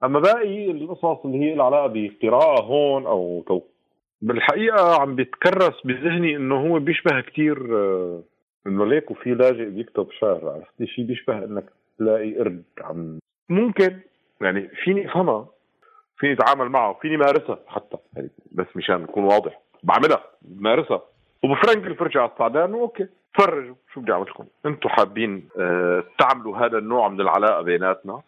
أما 0.03 0.19
باقي 0.19 0.71
القصص 0.71 1.25
اللي 1.25 1.39
هي 1.39 1.53
العلاقه 1.53 1.87
بقراءه 1.87 2.61
هون 2.61 3.05
أو 3.05 3.43
تو 3.47 3.61
بالحقيقة 4.21 5.01
عم 5.01 5.15
بيتكرس 5.15 5.81
بذهني 5.85 6.35
إنه 6.35 6.55
هو 6.55 6.79
بيشبه 6.79 7.21
كثير 7.21 7.77
آه، 7.77 8.23
إنه 8.67 8.85
ليك 8.85 9.11
وفي 9.11 9.33
لاجئ 9.33 9.69
بيكتب 9.69 10.07
شعر 10.19 10.49
عرفتي؟ 10.49 10.87
شيء 10.87 11.05
بيشبه 11.05 11.37
إنك 11.37 11.65
تلاقي 11.99 12.35
قرد 12.35 12.63
عم 12.81 13.19
ممكن 13.49 13.99
يعني 14.41 14.67
فيني 14.83 15.09
أفهمها 15.09 15.47
فيني 16.17 16.33
أتعامل 16.33 16.69
معه 16.69 16.93
فيني 17.01 17.17
مارسها 17.17 17.59
حتى 17.67 17.97
يعني 18.15 18.29
بس 18.51 18.67
مشان 18.75 18.95
نكون 18.95 19.23
واضح. 19.23 19.61
بعملها 19.83 20.23
بمارسها 20.41 21.01
وبفرنكل 21.43 21.95
فرجع 21.95 22.21
على 22.21 22.31
الصعدان 22.31 22.73
أوكي 22.73 23.07
فرجوا 23.33 23.75
شو 23.93 24.01
بدي 24.01 24.11
أعمل 24.11 24.25
لكم؟ 24.29 24.45
أنتم 24.65 24.89
حابين 24.89 25.49
أه 25.59 26.03
تعملوا 26.19 26.57
هذا 26.57 26.77
النوع 26.77 27.07
من 27.07 27.21
العلاقة 27.21 27.61
بيناتنا؟ 27.61 28.21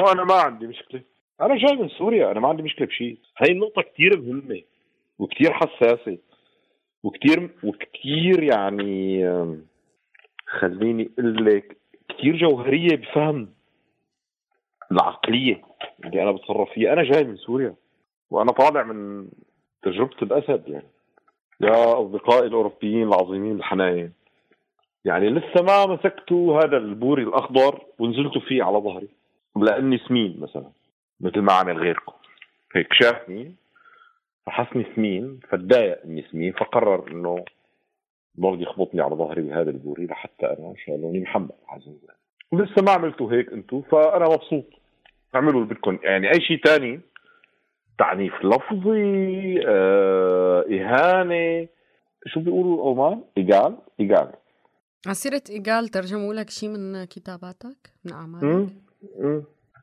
وأنا 0.00 0.24
ما 0.24 0.34
عندي 0.34 0.66
مشكلة. 0.66 1.02
أنا 1.40 1.56
جاي 1.56 1.76
من 1.76 1.88
سوريا 1.88 2.30
أنا 2.30 2.40
ما 2.40 2.48
عندي 2.48 2.62
مشكلة 2.62 2.86
بشيء 2.86 3.18
هاي 3.38 3.52
النقطة 3.52 3.82
كثير 3.82 4.20
مهمة 4.20 4.62
وكثير 5.18 5.52
حساسة 5.52 6.18
وكثير 7.02 7.50
وكثير 7.64 8.42
يعني 8.42 9.24
خليني 10.46 11.10
أقول 11.18 11.46
لك 11.46 11.76
كثير 12.08 12.36
جوهرية 12.36 12.96
بفهم 12.96 13.48
العقلية 14.92 15.62
اللي 16.04 16.22
أنا 16.22 16.32
بتصرف 16.32 16.70
فيها. 16.70 16.92
أنا 16.92 17.02
جاي 17.02 17.24
من 17.24 17.36
سوريا 17.36 17.74
وأنا 18.30 18.52
طالع 18.52 18.82
من 18.82 19.28
تجربة 19.82 20.16
الأسد 20.22 20.68
يعني. 20.68 20.88
يا 21.60 22.00
أصدقائي 22.02 22.46
الأوروبيين 22.46 23.08
العظيمين 23.08 23.56
الحناين. 23.56 24.12
يعني 25.04 25.28
لسه 25.30 25.62
ما 25.62 25.86
مسكتوا 25.86 26.60
هذا 26.62 26.76
البوري 26.76 27.22
الأخضر 27.22 27.80
ونزلتوا 27.98 28.40
فيه 28.40 28.62
على 28.62 28.78
ظهري. 28.78 29.08
لأني 29.56 29.98
سمين 29.98 30.40
مثلا. 30.40 30.70
مثل 31.20 31.40
ما 31.40 31.52
عمل 31.52 31.78
غيركم. 31.78 32.12
هيك 32.74 32.92
شافني 32.92 33.54
فحسني 34.46 34.86
سمين 34.96 35.40
فتضايق 35.50 36.02
اني 36.04 36.24
سمين 36.32 36.52
فقرر 36.52 37.10
إنه 37.12 37.44
ضل 38.40 38.62
يخبطني 38.62 39.00
على 39.00 39.14
ظهري 39.14 39.42
بهذا 39.42 39.70
البوري 39.70 40.06
لحتى 40.06 40.46
أنا 40.46 40.74
شالوني 40.86 41.20
محمد 41.20 41.50
عز 41.68 41.88
وجل 41.88 42.14
ولسه 42.52 42.82
ما 42.82 42.90
عملتوا 42.90 43.32
هيك 43.32 43.52
أنتم 43.52 43.82
فأنا 43.82 44.24
مبسوط. 44.24 44.64
أعملوا 45.34 45.62
اللي 45.62 45.74
بدكم. 45.74 45.98
يعني 46.02 46.28
أي 46.28 46.40
شيء 46.40 46.60
ثاني 46.64 47.00
تعنيف 47.98 48.34
لفظي 48.44 49.60
آه، 49.66 50.64
إهانة. 50.70 51.68
شو 52.26 52.40
بيقولوا 52.40 52.74
الالمان؟ 52.84 53.24
إيجال؟ 53.38 53.76
إيجال. 54.00 54.32
عسيرة 55.06 55.42
إيجال 55.50 55.88
ترجموا 55.88 56.34
لك 56.34 56.50
شيء 56.50 56.68
من 56.68 57.04
كتاباتك؟ 57.04 57.90
من 58.04 58.12
أعمالك؟ 58.12 58.68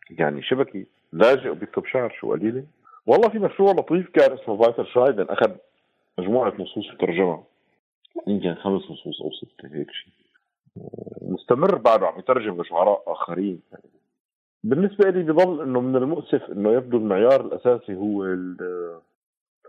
يعني 0.10 0.44
شبكي. 0.44 0.86
لاجئ 1.14 1.54
بيكتب 1.54 1.86
شعر 1.86 2.10
شو 2.20 2.32
قليلة؟ 2.32 2.64
والله 3.06 3.30
في 3.30 3.40
مشروع 3.40 3.72
لطيف 3.72 4.10
كان 4.10 4.32
اسمه 4.32 4.64
فايتر 4.64 4.86
شايدن 4.86 5.26
أخذ 5.30 5.52
مجموعة 6.18 6.54
نصوص 6.60 6.94
وترجمها. 6.94 7.44
يمكن 8.28 8.56
خمس 8.56 8.82
نصوص 8.92 9.22
أو 9.22 9.32
ستة 9.32 9.76
هيك 9.76 9.92
شيء. 9.92 10.14
مستمر 11.22 11.76
بعده 11.76 12.08
عم 12.08 12.20
يترجم 12.20 12.62
لشعراء 12.62 13.04
آخرين. 13.08 13.62
بالنسبة 14.64 15.10
لي 15.10 15.24
بضل 15.24 15.62
إنه 15.62 15.82
من 15.82 15.96
المؤسف 15.96 16.52
إنه 16.52 16.74
يبدو 16.74 16.98
المعيار 16.98 17.46
الأساسي 17.46 17.96
هو 17.96 18.24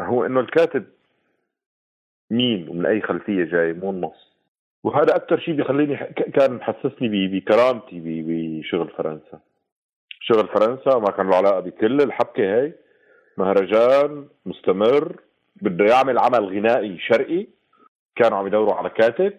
هو 0.01 0.27
إنه 0.27 0.41
الكاتب 0.41 0.85
مين 2.31 2.69
ومن 2.69 2.87
أي 2.87 3.01
خلفية 3.01 3.45
جاي 3.45 3.73
مو 3.73 3.91
النص. 3.91 4.33
وهذا 4.85 5.17
أكثر 5.17 5.39
شيء 5.39 5.55
بيخليني 5.55 5.97
كان 6.35 6.55
محسسني 6.55 7.29
بكرامتي 7.29 8.01
بشغل 8.01 8.89
فرنسا. 8.89 9.41
شغل 10.27 10.49
فرنسا 10.49 10.99
ما 10.99 11.11
كان 11.11 11.31
له 11.31 11.37
علاقة 11.37 11.61
بكل 11.61 12.01
الحبكة 12.01 12.59
هاي. 12.59 12.75
مهرجان 13.39 14.29
مستمر. 14.47 15.21
بده 15.63 15.85
يعمل 15.85 16.19
عمل 16.19 16.45
غنائي 16.45 16.99
شرقي. 16.99 17.47
كانوا 18.17 18.39
عم 18.39 18.47
يدوروا 18.47 18.75
على 18.75 18.91
كاتب. 18.91 19.33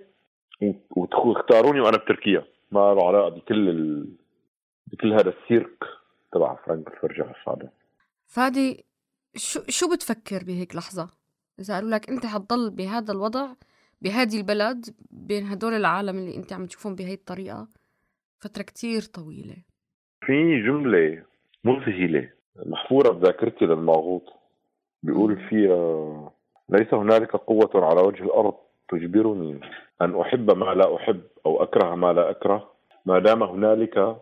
واختاروني 0.98 1.82
وأنا 1.82 1.98
بتركيا. 1.98 2.46
ما 2.72 2.94
له 2.94 3.08
علاقة 3.08 3.30
بكل 3.30 3.70
ال... 3.70 4.08
بكل 4.88 5.14
هذا 5.14 5.30
السيرك 5.30 5.84
تبع 6.34 6.56
فرانك 6.56 6.90
فرجع 7.02 7.32
الصعدة 7.40 7.72
فادي 8.28 8.86
شو 9.36 9.60
شو 9.70 9.94
بتفكر 9.94 10.44
بهيك 10.44 10.76
لحظة؟ 10.76 11.10
إذا 11.60 11.74
قالوا 11.74 11.90
لك 11.90 12.10
أنت 12.10 12.26
حتضل 12.26 12.70
بهذا 12.70 13.12
الوضع 13.12 13.54
بهذه 14.02 14.38
البلد 14.38 14.96
بين 15.12 15.48
هدول 15.48 15.74
العالم 15.74 16.18
اللي 16.18 16.36
أنت 16.36 16.54
عم 16.54 16.66
تشوفهم 16.66 16.96
بهي 16.96 17.14
الطريقة 17.14 17.68
فترة 18.40 18.64
كتير 18.64 19.02
طويلة. 19.02 19.56
في 20.26 20.62
جملة 20.62 21.24
مذهلة 21.64 22.30
محفورة 22.66 23.10
بذاكرتي 23.10 23.66
للماغوط 23.66 24.24
بيقول 25.04 25.38
فيها 25.50 26.32
ليس 26.70 26.94
هنالك 26.94 27.36
قوة 27.36 27.70
على 27.76 28.02
وجه 28.02 28.24
الأرض 28.24 28.54
تجبرني 28.90 29.60
أن 30.02 30.20
أحب 30.22 30.58
ما 30.58 30.66
لا 30.66 30.96
أحب 30.96 31.22
أو 31.46 31.64
أكره 31.64 31.96
ما 31.96 32.14
لا 32.14 32.30
أكره. 32.30 32.70
ما 33.06 33.20
دام 33.20 33.44
هنالك 33.44 34.16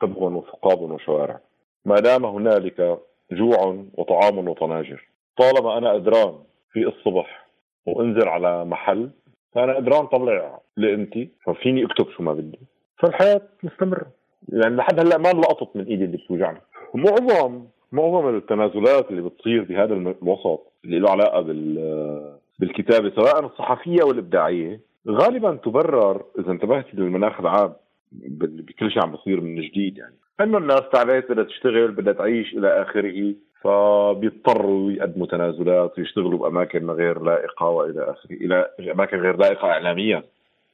طبغ 0.00 0.24
وثقاب 0.24 0.80
وشوارع. 0.80 1.40
ما 1.84 2.00
دام 2.00 2.26
هنالك 2.26 2.98
جوع 3.32 3.84
وطعام 3.94 4.48
وطناجر. 4.48 5.08
طالما 5.36 5.78
أنا 5.78 5.94
أدران 5.96 6.34
في 6.72 6.86
الصبح 6.86 7.46
وأنزل 7.86 8.28
على 8.28 8.64
محل 8.64 9.10
فأنا 9.52 9.78
أدران 9.78 10.06
طلع 10.06 10.60
لقمتي 10.76 11.28
ففيني 11.44 11.84
أكتب 11.84 12.10
شو 12.10 12.22
ما 12.22 12.32
بدي. 12.32 12.58
فالحياة 12.98 13.42
مستمرة. 13.62 14.06
يعني 14.48 14.76
لحد 14.76 15.00
هلأ 15.00 15.18
ما 15.18 15.30
انلقطت 15.30 15.76
من 15.76 15.84
إيدي 15.84 16.04
اللي 16.04 16.16
بتوجعني. 16.16 16.58
معظم 16.94 17.64
معظم 17.92 18.36
التنازلات 18.36 19.10
اللي 19.10 19.22
بتصير 19.22 19.64
بهذا 19.64 19.94
الوسط 19.94 20.72
اللي 20.84 20.98
له 20.98 21.10
علاقة 21.10 21.40
بال 21.40 22.36
بالكتابة 22.58 23.10
سواء 23.10 23.46
الصحفية 23.46 24.02
أو 24.02 24.10
الابداعيه 24.10 24.80
غالبا 25.08 25.54
تبرر 25.64 26.24
إذا 26.38 26.50
انتبهت 26.50 26.94
للمناخ 26.94 27.40
العام 27.40 27.72
بكل 28.12 28.90
شيء 28.90 29.02
عم 29.02 29.12
بصير 29.12 29.40
من 29.40 29.60
جديد 29.60 29.98
يعني. 29.98 30.14
إنه 30.40 30.58
الناس 30.58 30.82
تعبت 30.92 31.32
بدها 31.32 31.44
تشتغل 31.44 31.90
بدها 31.90 32.12
تعيش 32.12 32.54
إلى 32.54 32.82
آخره 32.82 33.34
فبيضطروا 33.62 34.92
يقدموا 34.92 35.26
تنازلات 35.26 35.98
ويشتغلوا 35.98 36.38
بأماكن 36.38 36.90
غير 36.90 37.22
لائقة 37.22 37.66
وإلى 37.68 38.02
آخره 38.10 38.32
إلى 38.32 38.66
أماكن 38.92 39.16
غير 39.16 39.36
لائقة 39.36 39.68
اعلاميا. 39.68 40.22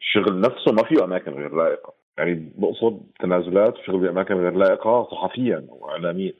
الشغل 0.00 0.40
نفسه 0.40 0.72
ما 0.72 0.82
فيه 0.82 1.04
أماكن 1.04 1.32
غير 1.32 1.54
لائقة. 1.54 1.92
يعني 2.18 2.52
بقصد 2.58 3.00
تنازلات 3.20 3.78
وشغل 3.78 4.00
بأماكن 4.00 4.34
غير 4.34 4.52
لائقة 4.54 5.04
صحفيا 5.04 5.66
واعلاميا. 5.68 6.32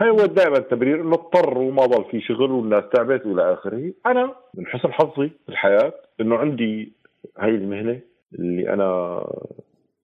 هي 0.00 0.10
هو 0.10 0.16
دائما 0.16 0.56
التبرير 0.56 1.00
إنه 1.00 1.14
اضطر 1.14 1.58
وما 1.58 1.86
ضل 1.86 2.04
في 2.10 2.20
شغل 2.20 2.50
والناس 2.50 2.84
تعبت 2.92 3.26
وإلى 3.26 3.52
آخره، 3.52 3.92
أنا 4.06 4.34
من 4.54 4.66
حسن 4.66 4.92
حظي 4.92 5.28
في 5.28 5.48
الحياة 5.48 5.92
إنه 6.20 6.36
عندي 6.36 6.92
هاي 7.38 7.50
المهنة 7.50 8.00
اللي 8.34 8.72
أنا 8.72 9.22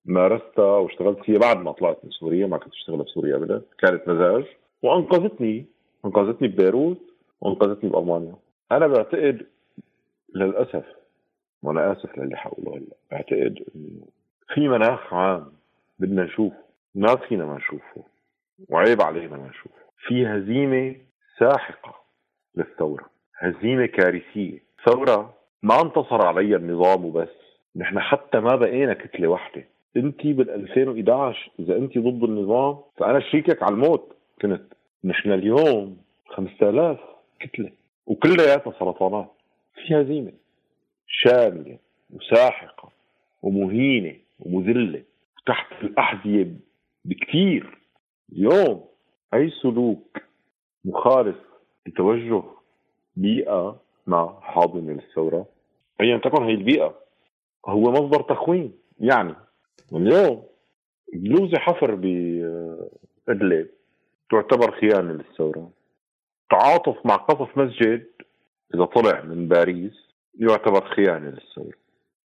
مارستها 0.04 0.78
واشتغلت 0.78 1.18
فيها 1.18 1.38
بعد 1.38 1.56
ما 1.56 1.72
طلعت 1.72 1.98
من 2.04 2.10
سوريا 2.10 2.46
ما 2.46 2.58
كنت 2.58 2.72
أشتغل 2.72 2.96
بسوريا 2.96 3.36
ابدا. 3.36 3.62
كانت 3.78 4.08
مزاج. 4.08 4.44
وأنقذتني 4.82 5.66
أنقذتني 6.04 6.48
ببيروت 6.48 6.98
وأنقذتني 7.40 7.90
بألمانيا. 7.90 8.34
أنا 8.72 8.86
بعتقد 8.86 9.46
للأسف 10.34 10.84
وأنا 11.62 11.92
آسف 11.92 12.18
للي 12.18 12.36
حقوله 12.36 12.76
هلأ 12.76 12.86
بعتقد 13.10 13.58
إنه 13.76 14.06
في 14.54 14.68
مناخ 14.68 15.14
عام 15.14 15.52
بدنا 15.98 16.24
نشوفه. 16.24 16.56
ما 16.94 17.16
فينا 17.16 17.46
ما 17.46 17.56
نشوفه. 17.56 18.04
وعيب 18.68 19.02
علينا 19.02 19.36
ما 19.36 19.48
نشوفه. 19.48 19.82
في 20.06 20.26
هزيمة 20.26 20.96
ساحقة 21.38 21.94
للثورة. 22.56 23.04
هزيمة 23.38 23.86
كارثية. 23.86 24.58
ثورة 24.84 25.34
ما 25.62 25.80
انتصر 25.80 26.26
عليها 26.26 26.56
النظام 26.56 27.04
وبس. 27.04 27.28
نحن 27.76 28.00
حتى 28.00 28.40
ما 28.40 28.56
بقينا 28.56 28.94
كتلة 28.94 29.28
واحدة 29.28 29.64
انت 29.96 30.26
بال 30.26 30.50
2011 30.50 31.50
إذا 31.58 31.76
انت 31.76 31.98
ضد 31.98 32.24
النظام 32.24 32.78
فأنا 32.96 33.20
شريكك 33.20 33.62
على 33.62 33.74
الموت. 33.74 34.16
كنت 34.42 34.62
نحن 35.04 35.32
اليوم 35.32 35.96
5000 36.26 37.00
كتلة. 37.40 37.70
وكلياتها 38.06 38.72
سرطانات. 38.78 39.32
في 39.74 39.94
هزيمة 40.00 40.32
شاملة 41.06 41.78
وساحقة 42.10 42.88
ومهينة. 43.42 44.16
ومذلة 44.42 45.02
تحت 45.46 45.72
الأحذية 45.82 46.56
بكثير 47.04 47.78
اليوم 48.32 48.84
أي 49.34 49.50
سلوك 49.50 50.18
مخالف 50.84 51.36
لتوجه 51.86 52.42
بيئة 53.16 53.80
ما 54.06 54.40
حاضنه 54.40 54.92
للثوره 54.92 55.46
ايا 56.00 56.18
تكن 56.18 56.42
هي 56.42 56.54
البيئة 56.54 57.02
هو 57.66 57.90
مصدر 57.90 58.22
تخوين. 58.22 58.72
يعني 59.00 59.34
اليوم 59.92 60.42
بلوزة 61.14 61.58
حفر 61.58 61.94
بإدلب 61.94 63.68
تعتبر 64.30 64.70
خيانة 64.80 65.12
للثورة. 65.12 65.70
تعاطف 66.50 67.06
مع 67.06 67.16
قصف 67.16 67.58
مسجد 67.58 68.06
إذا 68.74 68.84
طلع 68.84 69.22
من 69.22 69.48
باريس 69.48 69.92
يعتبر 70.38 70.84
خيانة 70.84 71.30
للثورة. 71.30 71.76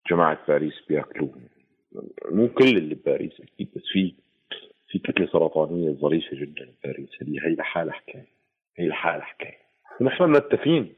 جماعة 0.10 0.40
باريس 0.48 0.74
بيأكلوه. 0.90 1.34
مو 2.32 2.48
كل 2.50 2.78
اللي 2.78 2.96
بباريس 2.96 3.42
أكيد 3.42 3.70
بس 3.76 3.82
في 3.94 4.14
في 4.88 5.00
كتلة 5.00 5.28
سرطانية 5.28 5.92
ظريفة 5.92 6.38
جدا 6.38 6.70
بباريس 6.84 7.10
هي 7.22 7.40
هي 7.48 7.56
لحالها 7.56 7.94
حكاية 7.94 8.28
هي 8.78 8.88
لحالها 8.88 9.26
حكاية. 9.26 9.58
ونحن 10.02 10.24
منتفين 10.24 10.94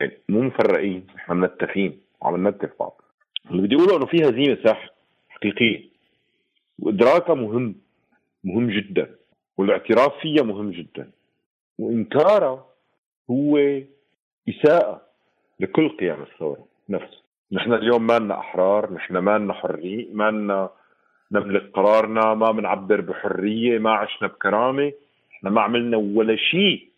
يعني 0.00 0.18
مو 0.28 0.40
مفرقين 0.42 1.06
نحن 1.16 1.32
منتفين 1.32 2.00
وعم 2.20 2.36
ننتف 2.46 2.70
بعض. 2.80 3.02
اللي 3.50 3.62
بدي 3.62 3.74
أقوله 3.74 3.96
إنه 3.96 4.06
في 4.06 4.16
هزيمة 4.16 4.58
ساحه 4.64 4.90
حقيقية. 5.28 5.88
وادراكها 6.78 7.34
مهم 7.34 7.74
مهم 8.44 8.70
جدا 8.70 9.16
والاعتراف 9.56 10.12
فيها 10.22 10.42
مهم 10.42 10.70
جدا. 10.70 11.10
وانكارها 11.78 12.66
هو 13.30 13.58
إساءة 14.48 15.02
لكل 15.60 15.88
قيام 15.88 16.22
الثورة 16.22 16.66
نفسه. 16.88 17.21
نحن 17.52 17.72
اليوم 17.72 18.06
ما 18.06 18.18
لنا 18.18 18.38
أحرار 18.38 18.92
نحن 18.92 19.18
ما 19.18 19.38
لنا 19.38 19.52
حرية 19.52 20.06
ما 20.12 20.30
لنا 20.30 20.70
نملك 21.32 21.70
قرارنا 21.74 22.34
ما 22.34 22.50
بنعبر 22.52 23.00
بحرية 23.00 23.78
ما 23.78 23.90
عشنا 23.90 24.28
بكرامة 24.28 24.92
إحنا 25.32 25.50
ما 25.50 25.60
عملنا 25.60 25.96
ولا 25.96 26.36
شيء 26.36 26.88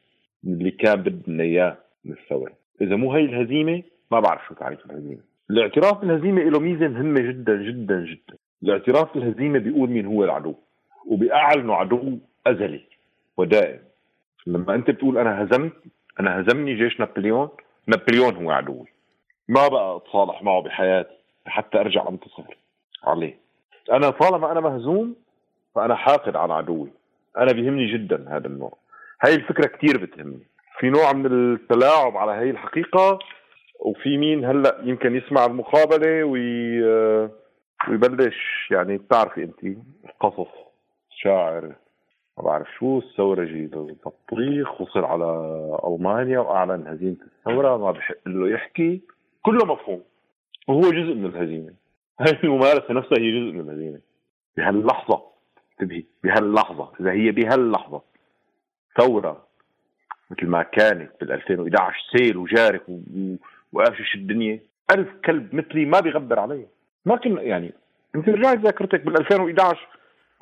اللي 0.45 0.71
كان 0.71 1.03
بدنا 1.03 1.43
إياه 1.43 1.77
من 2.05 2.13
الثوره 2.13 2.53
إذا 2.81 2.97
مو 2.97 3.13
هي 3.13 3.25
الهزيمة 3.25 3.83
ما 4.11 4.21
بعرف 4.21 4.47
شو 4.49 4.55
تعريف 4.55 4.87
الهزيمة. 4.87 5.21
الاعتراف 5.51 5.99
بالهزيمة 6.01 6.43
له 6.43 6.61
ميزة 6.61 6.89
مهمة 6.89 7.21
جدا 7.21 7.63
جدا 7.63 8.05
جدا. 8.05 8.37
الاعتراف 8.63 9.15
بالهزيمة 9.15 9.59
بيقول 9.59 9.91
مين 9.91 10.07
هو 10.07 10.25
العدو 10.25 10.55
وبيأعلنه 11.07 11.75
عدو 11.75 12.19
أزلي 12.47 12.81
ودائم. 13.37 13.81
لما 14.47 14.75
أنت 14.75 14.91
بتقول 14.91 15.19
أنا 15.19 15.43
هزمت 15.43 15.73
أنا 16.21 16.41
هزمني 16.41 16.75
جيش 16.75 17.01
نابليون 17.01 17.49
نابليون 17.87 18.35
هو 18.35 18.51
عدوي. 18.51 18.94
ما 19.49 19.69
بقى 19.69 19.97
أتصالح 19.97 20.43
معه 20.43 20.63
بحياتي 20.63 21.17
حتى 21.47 21.79
أرجع 21.81 22.09
أنتصر. 22.09 22.57
عليه 23.05 23.39
أنا 23.93 24.11
طالما 24.11 24.53
أنا 24.53 24.61
مهزوم 24.61 25.17
فأنا 25.75 25.95
حاقد 25.95 26.37
على 26.37 26.55
عدوي. 26.55 26.91
أنا 27.39 27.53
بيهمني 27.53 27.93
جدا 27.93 28.37
هذا 28.37 28.47
النوع. 28.47 28.73
هاي 29.23 29.35
الفكرة 29.35 29.67
كثير 29.67 29.99
بتهمني. 29.99 30.47
في 30.79 30.91
نوع 30.91 31.13
من 31.13 31.27
التلاعب 31.27 32.17
على 32.17 32.33
هاي 32.33 32.51
الحقيقة 32.51 33.19
وفي 33.81 34.19
مين 34.19 34.45
هلأ 34.45 34.81
يمكن 34.83 35.17
يسمع 35.17 35.45
المقابلة 35.45 36.25
وي 36.25 36.83
ويبلش. 37.89 38.69
يعني 38.71 38.97
بتعرفي 38.97 39.45
أنت 39.45 39.65
القصص 40.05 40.51
شاعر 41.11 41.75
ما 42.39 42.45
بعرف 42.45 42.67
شو 42.79 42.99
الثورجي 42.99 43.67
بالبطيخ 43.67 44.81
وصل 44.81 45.05
على 45.05 45.25
ألمانيا 45.87 46.39
وأعلن 46.39 46.87
هزيمة 46.87 47.17
الثورة 47.27 47.77
ما 47.77 47.91
بحق 47.91 48.17
له 48.27 48.49
يحكي. 48.49 49.01
كله 49.47 49.65
مفهوم. 49.65 50.03
وهو 50.69 50.81
جزء 50.81 51.15
من 51.15 51.27
الهزيمة. 51.27 51.73
هاي 52.21 52.39
الممارسة 52.45 52.93
نفسها 52.95 53.19
هي 53.19 53.31
جزء 53.31 53.53
من 53.53 53.61
الهزيمة. 53.61 54.01
بهاللحظة 54.57 55.23
انتبهي 55.73 56.05
بهاللحظة 56.25 56.93
إذا 57.01 57.13
هي 57.13 57.31
بهاللحظة 57.31 58.03
ثورة 58.99 59.47
مثل 60.31 60.47
ما 60.47 60.63
كانت 60.63 61.11
بال 61.21 61.33
2011 61.33 61.97
سيل 62.17 62.37
وجارف 62.37 62.83
وقافش 63.73 64.15
الدنيا 64.15 64.61
ألف 64.91 65.09
كلب 65.25 65.55
مثلي 65.55 65.85
ما 65.85 66.01
بيغبر 66.01 66.39
علي 66.39 66.67
ما 67.05 67.17
كنا 67.17 67.43
يعني 67.43 67.73
انت 68.15 68.29
رجعت 68.29 68.59
ذاكرتك 68.59 69.01
بال 69.01 69.21
2011 69.21 69.89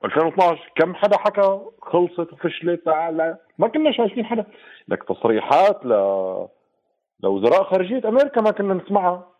و2012 0.07 0.57
كم 0.77 0.95
حدا 0.95 1.19
حكى؟ 1.19 1.61
خلصت 1.83 2.33
وفشلت 2.33 2.89
ما 3.59 3.69
كنا 3.69 3.93
شايفين 3.93 4.25
حدا. 4.25 4.45
لك 4.89 5.03
تصريحات 5.03 5.87
ل 5.87 5.93
لوزراء 7.23 7.65
خارجية 7.65 8.09
أمريكا 8.09 8.41
ما 8.41 8.51
كنا 8.51 8.75
نسمعها 8.75 9.33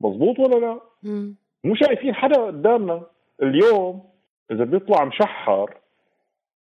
مزبوط 0.00 0.38
ولا 0.38 0.56
لا؟ 0.66 0.80
مم. 1.02 1.34
مو 1.64 1.74
شايفين 1.74 2.14
حدا 2.14 2.46
قدامنا 2.46 3.02
اليوم 3.42 4.04
إذا 4.50 4.64
بيطلع 4.64 5.04
مشحر 5.04 5.74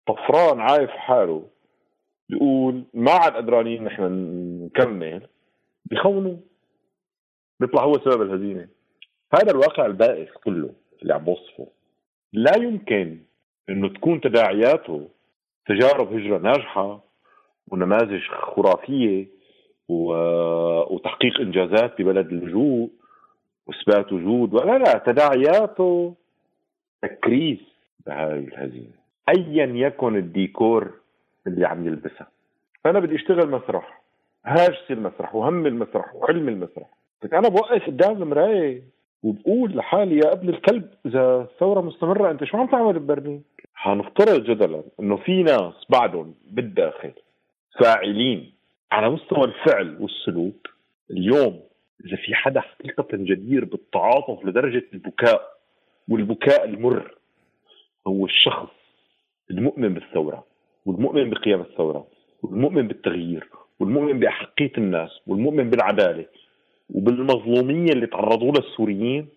طفران 0.06 0.60
عايف 0.60 0.90
حاله 0.90 1.46
بيقول 2.28 2.84
ما 2.94 3.12
عاد 3.12 3.32
قدرانين 3.32 3.84
نحن 3.84 4.02
نكمل 4.64 5.26
بخونوا 5.90 6.36
بيطلع 7.60 7.84
هو 7.84 7.92
سبب 7.92 8.22
الهزيمة 8.22 8.68
هذا 9.34 9.50
الواقع 9.50 9.86
البائس 9.86 10.28
كله 10.44 10.70
اللي 11.02 11.14
عم 11.14 11.24
بوصفه 11.24 11.66
لا 12.32 12.56
يمكن 12.56 13.18
إنه 13.68 13.88
تكون 13.88 14.20
تداعياته 14.20 15.08
تجارب 15.66 16.12
هجرة 16.12 16.38
ناجحة 16.38 17.04
ونماذج 17.68 18.20
خرافية. 18.28 19.26
وتحقيق 19.90 21.40
إنجازات 21.40 22.02
ببلد 22.02 22.26
اللجوء 22.26 22.90
وإثبات 23.66 24.12
وجود. 24.12 24.54
لا 24.54 24.78
لا 24.78 25.02
تداعياته 25.06 26.14
تكريس 27.02 27.58
بهاي 28.06 28.38
الهزيمة. 28.38 29.00
ايا 29.28 29.66
يكن 29.86 30.16
الديكور 30.16 30.90
اللي 31.46 31.66
عم 31.66 31.86
يلبسها. 31.86 32.26
أنا 32.86 33.00
بدي 33.00 33.14
أشتغل 33.14 33.50
مسرح. 33.50 34.00
هاجسي 34.46 34.92
المسرح 34.92 35.34
وهم 35.34 35.66
المسرح 35.66 36.14
وحلم 36.14 36.48
المسرح. 36.48 36.88
لك 37.24 37.34
أنا 37.34 37.48
بوقف 37.48 37.86
قدام 37.86 38.22
المراية 38.22 38.82
وبقول 39.22 39.76
لحالي 39.76 40.16
يا 40.16 40.32
ابن 40.32 40.48
الكلب 40.48 40.88
إذا 41.06 41.40
الثورة 41.40 41.80
مستمرة 41.80 42.30
أنت 42.30 42.44
شو 42.44 42.56
عم 42.56 42.66
تعمل 42.66 42.98
ببرلين؟ 42.98 43.42
حنفترض 43.74 44.44
جدلا 44.44 44.82
إنه 45.00 45.16
في 45.16 45.42
ناس 45.42 45.74
بعدهم 45.90 46.34
بالداخل 46.50 47.12
فاعلين 47.80 48.52
على 48.92 49.10
مستوى 49.10 49.44
الفعل 49.44 49.96
والسلوك 50.00 50.68
اليوم 51.10 51.60
إذا 52.06 52.16
في 52.16 52.34
حدا 52.34 52.60
حقيقة 52.60 53.08
جدير 53.12 53.64
بالتعاطف 53.64 54.44
لدرجة 54.44 54.84
البكاء 54.94 55.42
والبكاء 56.08 56.64
المر 56.64 57.14
هو 58.06 58.26
الشخص 58.26 58.68
المؤمن 59.50 59.94
بالثورة 59.94 60.44
والمؤمن 60.86 61.30
بقيام 61.30 61.60
الثورة 61.60 62.06
والمؤمن 62.42 62.88
بالتغيير 62.88 63.48
والمؤمن 63.80 64.18
بأحقية 64.20 64.72
الناس 64.78 65.10
والمؤمن 65.26 65.70
بالعدالة 65.70 66.26
وبالمظلومية 66.94 67.92
اللي 67.92 68.06
تعرضوا 68.06 68.52
لها 68.52 68.62
السوريين 68.70 69.28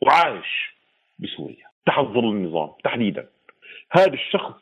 وعايش 0.00 0.76
بسوريا. 1.18 1.66
تحت 1.86 2.04
ظل 2.04 2.24
النظام 2.24 2.70
تحديدا. 2.84 3.28
هذا 3.90 4.12
الشخص 4.14 4.54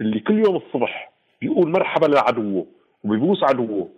اللي 0.00 0.20
كل 0.20 0.38
يوم 0.46 0.56
الصبح 0.56 1.12
بيقول 1.40 1.70
مرحبا 1.70 2.06
لعدوه 2.06 2.66
وبيبوس 3.04 3.42
عدوه 3.42 3.90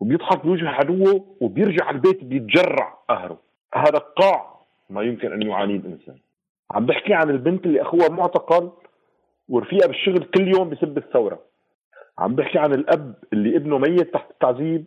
وبيضحك 0.00 0.46
بوجه 0.46 0.68
عدوه 0.68 1.36
وبيرجع 1.40 1.90
البيت 1.90 2.24
بيتجرع 2.24 2.98
قهره 3.08 3.40
هذا 3.74 3.98
قاع 3.98 4.60
ما 4.90 5.02
يمكن 5.02 5.32
أن 5.32 5.42
يعانيه 5.42 5.76
الإنسان. 5.76 6.18
عم 6.70 6.86
بحكي 6.86 7.14
عن 7.14 7.30
البنت 7.30 7.66
اللي 7.66 7.82
أخوها 7.82 8.08
معتقل 8.08 8.70
ورفيقها 9.48 9.86
بالشغل 9.86 10.24
كل 10.24 10.48
يوم 10.48 10.70
بسب 10.70 10.98
الثورة. 10.98 11.42
عم 12.18 12.34
بحكي 12.34 12.58
عن 12.58 12.72
الأب 12.72 13.14
اللي 13.32 13.56
ابنه 13.56 13.78
ميت 13.78 14.14
تحت 14.14 14.30
التعذيب 14.30 14.84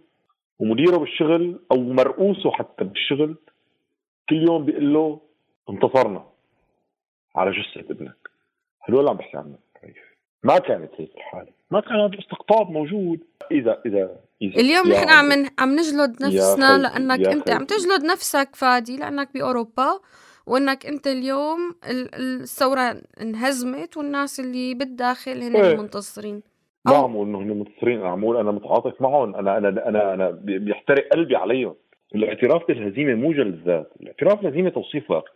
ومديره 0.60 0.98
بالشغل 0.98 1.60
أو 1.72 1.78
مرؤوسه 1.78 2.52
حتى 2.52 2.84
بالشغل. 2.84 3.36
كل 4.30 4.36
يوم 4.36 4.66
بيقول 4.66 4.94
له 4.94 5.22
انتصرنا 5.70 6.26
على 7.36 7.52
جثة 7.52 7.92
ابنك. 7.92 8.30
هدول 8.82 9.08
عم 9.08 9.18
بحكي 9.18 9.38
عنهم 9.38 9.58
ما 10.44 10.58
كانت 10.60 10.92
هيك 10.98 11.16
الحالة. 11.18 11.52
ما 11.74 11.80
كان 11.80 12.00
هذا 12.00 12.14
الاستقطاب 12.14 12.70
موجود. 12.70 13.20
اذا 13.52 13.82
إذا, 13.86 14.10
إذا 14.42 14.60
اليوم 14.62 14.88
نحن 14.88 15.10
عم 15.10 15.46
عم 15.60 15.72
نجلد 15.80 16.24
نفسنا 16.24 16.78
لأنك 16.78 17.28
أنت 17.28 17.50
عم 17.50 17.66
تجلد 17.66 18.06
نفسك 18.06 18.50
فادي 18.56 18.98
لأنك 18.98 19.34
بأوروبا 19.34 20.00
وأنك 20.48 20.86
أنت 20.86 21.08
اليوم 21.08 21.76
الثورة 22.20 22.96
انهزمت 23.22 23.98
والناس 23.98 24.40
اللي 24.40 24.74
بالداخل 24.74 25.42
هن 25.44 25.56
إيه. 25.56 25.72
المنتصرين. 25.72 26.42
ما 26.86 26.96
عم 26.96 27.16
أقول 27.16 27.28
إنه 27.28 27.38
هن 27.38 27.48
منتصرين 27.48 28.00
أنا 28.00 28.10
عم 28.10 28.24
أقول 28.24 28.38
أنا 28.38 28.52
متعاطف 28.52 29.02
معهم. 29.02 29.36
أنا 29.36 29.58
أنا 29.58 29.90
أنا 29.90 30.14
أنا 30.14 30.30
بيحترق 30.42 31.08
قلبي 31.14 31.36
عليهم. 31.36 31.76
الاعتراف 32.16 32.68
بالهزيمة 32.68 33.16
مو 33.16 33.32
جلد 33.32 33.62
ذات. 33.66 33.94
الاعتراف 34.02 34.42
بالهزيمة 34.42 34.70
توصيف 34.70 35.12
واقع 35.12 35.32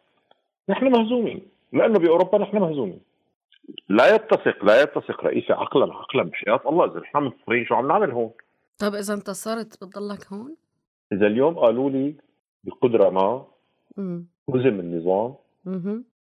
نحن 0.70 0.86
مهزومين. 0.86 1.42
لأنه 1.74 2.00
بأوروبا 2.00 2.38
نحن 2.38 2.58
مهزومين. 2.58 3.00
لا 3.90 4.16
يتسق 4.16 4.66
لا 4.66 4.82
يتسق 4.82 5.24
رئيسي 5.24 5.54
عقلا 5.54 5.94
عقلا 5.94 6.24
بحياه 6.24 6.62
الله. 6.66 6.86
إذا 6.86 7.00
نحن 7.00 7.18
منتصرين 7.18 7.66
شو 7.66 7.76
عم 7.76 7.88
نعمل 7.88 8.12
هون؟ 8.12 8.32
طيب 8.80 8.96
إذا 8.96 9.14
انتصرت 9.14 9.84
بتضلك 9.84 10.34
هون؟ 10.34 10.56
إذا 11.12 11.28
اليوم 11.28 11.60
قالوا 11.60 11.90
لي 11.90 12.16
بقدرة 12.64 13.10
ما 13.10 13.46
هزم 14.50 14.80
النظام 14.80 15.36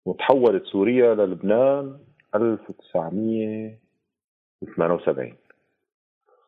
وتحولت 0.05 0.65
سوريا 0.65 1.15
للبنان 1.15 1.97
1978 2.35 5.35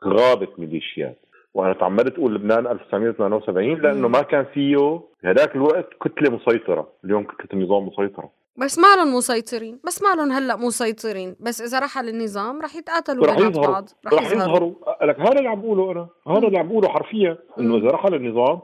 غابت 0.05 0.59
ميليشيات. 0.59 1.19
وأنا 1.53 1.73
تعمدت 1.73 2.19
أقول 2.19 2.35
لبنان 2.35 2.67
1978 2.67 3.81
لأنه 3.81 4.07
ما 4.07 4.21
كان 4.21 4.45
فيه 4.45 5.01
هذاك 5.23 5.55
الوقت 5.55 5.89
كتلة 6.01 6.29
مسيطرة. 6.35 6.91
اليوم 7.05 7.23
كتلة 7.23 7.47
النظام 7.53 7.87
مسيطرة. 7.87 8.31
بس 8.59 8.79
ما 8.79 8.95
لهم 8.95 9.15
مسيطرين 9.15 9.79
بس 9.85 10.01
ما 10.03 10.15
لهم 10.15 10.31
هلأ 10.31 10.55
مسيطرين. 10.55 11.35
بس 11.39 11.61
إذا 11.61 11.79
رحل 11.79 12.09
النظام 12.09 12.61
رح 12.61 12.75
يتقاتلوا 12.75 13.25
رح 13.25 13.37
بعض 13.47 13.89
رح, 14.05 14.13
رح 14.13 14.31
يظهروا. 14.31 14.73
لك 15.03 15.19
هذا 15.19 15.37
اللي 15.37 15.49
عم 15.49 15.61
بقوله 15.61 15.91
أنا 15.91 16.07
هذا 16.27 16.47
اللي 16.47 16.57
عم 16.57 16.67
بقوله 16.67 16.89
حرفيا 16.89 17.37
إنه 17.59 17.77
إذا 17.77 17.87
رحل 17.87 18.13
النظام 18.13 18.59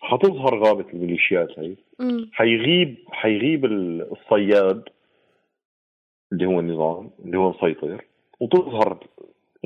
حتظهر 0.00 0.58
غابة 0.64 0.86
الميليشيات 0.94 1.58
هي. 1.58 1.76
حيغيب 2.32 3.04
حيغيب 3.10 3.64
الصياد 3.64 4.88
اللي 6.32 6.46
هو 6.46 6.60
النظام 6.60 7.10
اللي 7.24 7.38
هو 7.38 7.50
مسيطر 7.50 8.04
وتظهر 8.40 9.06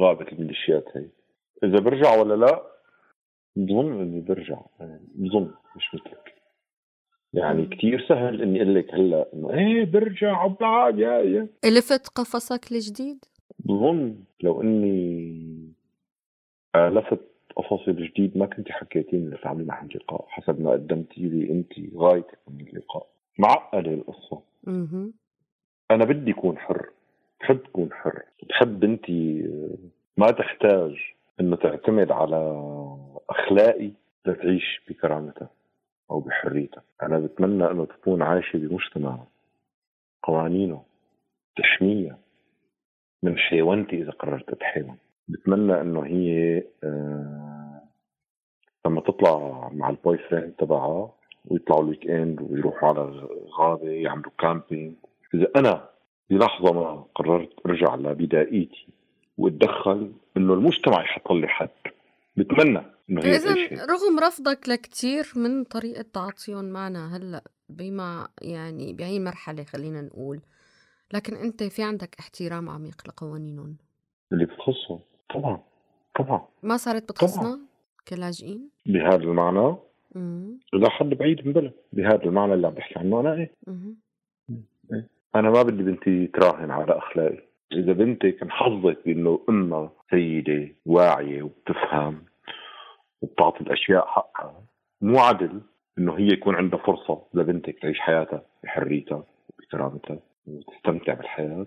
غابة 0.01 0.27
الميليشيات 0.33 0.85
هي. 0.95 1.09
إذا 1.65 1.79
برجع 1.79 2.21
ولا 2.21 2.35
لا؟ 2.35 2.63
بظن 3.57 4.01
إني 4.01 4.21
برجع 4.21 4.61
بظن 5.15 5.55
مش 5.77 5.95
مثلك 5.95 6.38
يعني 7.35 7.67
كتير 7.67 8.07
سهل 8.09 8.43
إني 8.43 8.63
أقول 8.63 8.75
لك 8.75 8.95
هلأ 8.95 9.29
إنه 9.35 9.51
إيه 9.51 9.85
برجع 9.85 10.45
وبعد 10.45 10.99
يا 10.99 11.19
يا. 11.19 11.49
ألفت 11.65 12.09
قفصك 12.09 12.73
الجديد؟ 12.73 13.25
بظن 13.59 14.17
لو 14.43 14.63
إني 14.63 15.73
ألفت 16.77 17.21
قفصي 17.57 17.91
الجديد 17.91 18.39
ما 18.39 18.47
كنت 18.47 18.69
حكيتيني 18.71 19.27
انك 19.29 19.41
تعملي 19.43 19.65
معي 19.65 19.89
لقاء 19.95 20.25
حسب 20.29 20.61
ما 20.61 20.71
قدمتي 20.71 21.21
لي 21.21 21.51
أنت 21.51 21.73
غايتك 21.97 22.39
من 22.49 22.61
اللقاء 22.69 23.07
معقدة 23.39 23.91
القصة. 23.95 24.43
أنا 25.91 26.05
بدي 26.05 26.31
أكون 26.31 26.59
حر. 26.59 26.91
بحب 27.41 27.61
اكون 27.65 27.93
حر. 27.93 28.23
بحب 28.49 28.85
أنت 28.85 29.11
ما 30.17 30.31
تحتاج 30.31 30.95
إنه 31.41 31.57
تعتمد 31.57 32.11
على 32.11 32.37
أخلاقي 33.31 33.91
لتعيش 34.27 34.81
بكرامتها 34.89 35.51
أو 36.11 36.21
بحريتها 36.21 36.83
أنا 37.03 37.19
بتمنى 37.19 37.71
إنه 37.71 37.85
تكون 37.85 38.23
عايشة 38.23 38.59
بمجتمع 38.59 39.19
قوانينه 40.23 40.83
تحميها 41.57 42.19
من 43.23 43.39
حيوانتي 43.39 44.03
إذا 44.03 44.11
قررت 44.11 44.49
اتحيوان 44.49 44.97
بتمنى 45.29 45.81
إنه 45.81 46.07
هي 46.07 46.63
آه 46.85 47.83
لما 48.87 49.01
تطلع 49.01 49.69
مع 49.73 49.91
ال 49.91 50.19
boyfriend 50.19 50.53
تبعها 50.53 51.13
ويطلعوا 51.45 51.83
ال 51.83 52.11
weekend 52.11 52.41
ويروحوا 52.43 52.89
على 52.89 53.29
غابه 53.59 53.91
يعملوا 53.91 54.33
camping. 54.39 54.95
إذا 55.35 55.51
أنا 55.57 55.89
بلحظه 56.31 56.73
ما 56.73 57.05
قررت 57.15 57.51
أرجع 57.67 57.95
لبدائيتي 57.95 58.87
وأتدخل 59.39 60.13
إنه 60.37 60.55
المجتمع 60.55 61.01
يحط 61.03 61.33
لي 61.33 61.49
حد. 61.49 61.69
بتمنى 62.39 62.83
إنه 63.11 63.23
هي 63.25 63.37
اذا 63.37 63.55
رغم 63.85 64.19
رفضك 64.19 64.69
لكثير 64.69 65.33
من 65.37 65.65
طريقة 65.65 66.05
تعاطيهم 66.13 66.65
معنا 66.65 67.17
هلأ 67.17 67.43
بما 67.69 68.29
يعني 68.43 68.93
بهي 68.93 69.17
المرحلة 69.17 69.65
خلينا 69.65 70.03
نقول. 70.03 70.41
لكن 71.15 71.35
أنت 71.37 71.63
في 71.63 71.83
عندك 71.83 72.17
احترام 72.21 72.69
عميق 72.69 73.03
لقوانينهم. 73.09 73.77
اللي 74.33 74.45
بتخصهم. 74.45 75.01
طبعا 75.35 75.61
طبعا. 76.19 76.49
ما 76.63 76.77
صارت 76.77 77.03
بتخصنا 77.03 77.59
كلاجئين؟ 78.09 78.71
بهذا 78.87 79.17
المعنى؟ 79.17 79.77
إلى 80.75 80.91
حد 80.91 81.07
بعيد 81.07 81.41
بلا 81.41 81.73
بهذا 81.93 82.25
المعنى 82.25 82.55
اللي 82.55 82.67
عم 82.67 82.75
بحكي 82.75 82.99
عنه 82.99 83.21
أنا 83.21 83.35
إيه, 83.35 83.53
إيه. 84.93 85.09
أنا 85.35 85.51
ما 85.51 85.63
بدي 85.63 85.83
بنتي 85.83 86.27
تراهن 86.27 86.71
على 86.71 86.99
أخلاقي. 86.99 87.49
إذا 87.73 87.93
بنتك 87.93 88.43
انحظت 88.43 88.99
بأنه 89.05 89.45
أمها 89.49 89.93
سيدة 90.11 90.69
واعية 90.87 91.43
وبتفهم 91.43 92.28
وبتعطي 93.23 93.61
الأشياء 93.61 94.07
حقها. 94.07 94.63
مو 95.01 95.19
عدل 95.19 95.61
إنه 95.99 96.19
هي 96.19 96.27
يكون 96.27 96.55
عندها 96.55 96.79
فرصة 96.79 97.23
لبنتك 97.35 97.79
تعيش 97.79 98.01
حياتها 98.01 98.43
بحريتها 98.65 99.25
وبكرامتها 99.49 100.19
وتستمتع 100.47 101.15
بالحياة. 101.15 101.67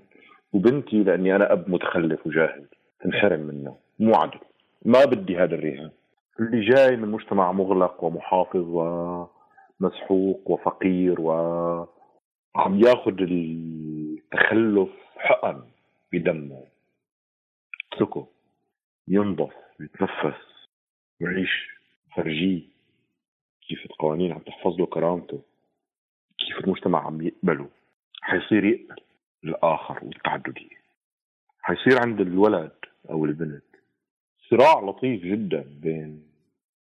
وبنتي 0.54 1.04
لأني 1.04 1.36
أنا 1.36 1.54
أب 1.54 1.70
متخلف 1.70 2.28
وجاهل 2.28 2.66
تنحرم 3.00 3.40
منها. 3.40 3.76
مو 4.00 4.16
عدل 4.16 4.40
ما 4.86 5.06
بدي 5.06 5.38
هذا 5.38 5.56
الرهان. 5.56 5.92
اللي 6.40 6.66
جاي 6.70 6.96
من 6.96 7.10
مجتمع 7.12 7.52
مغلق 7.52 8.04
ومحافظ 8.04 8.66
ومسحوق 8.68 10.52
وفقير 10.52 11.22
و 11.22 11.32
عم 12.56 12.80
ياخذ 12.80 13.22
التخلف 13.22 14.90
حقن 15.18 15.62
بدمه. 16.14 16.64
اتركه. 17.94 18.28
ينضف 19.08 19.54
يتنفس. 19.80 20.51
ويعيش 21.22 21.70
فرجيه 22.16 22.62
كيف 23.68 23.86
القوانين 23.86 24.32
عم 24.32 24.40
تحفظ 24.40 24.80
له 24.80 24.86
كرامته 24.86 25.42
كيف 26.38 26.60
المجتمع 26.60 27.06
عم 27.06 27.22
يقبله. 27.22 27.70
حيصير 28.22 28.66
يقبل 28.66 29.02
الآخر 29.44 30.06
والتعددية. 30.06 30.82
حيصير 31.62 32.00
عند 32.02 32.22
الولد 32.22 32.72
أو 33.10 33.26
البنت 33.26 33.64
صراع 34.50 34.80
لطيف 34.80 35.24
جدا 35.24 35.66
بين 35.82 36.24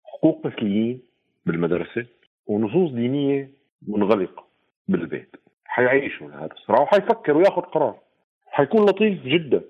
حقوق 0.05 0.47
مثليين 0.47 1.01
بالمدرسة 1.47 2.07
ونصوص 2.47 2.91
دينية 2.93 3.51
منغلقة 3.82 4.47
بالبيت. 4.89 5.36
حيعيشوا 5.64 6.30
هذا 6.30 6.53
الصراع 6.53 6.80
وحيفكر 6.80 7.36
وياخذ 7.36 7.62
قرار. 7.62 7.99
حيكون 8.47 8.86
لطيف 8.86 9.22
جدا 9.22 9.62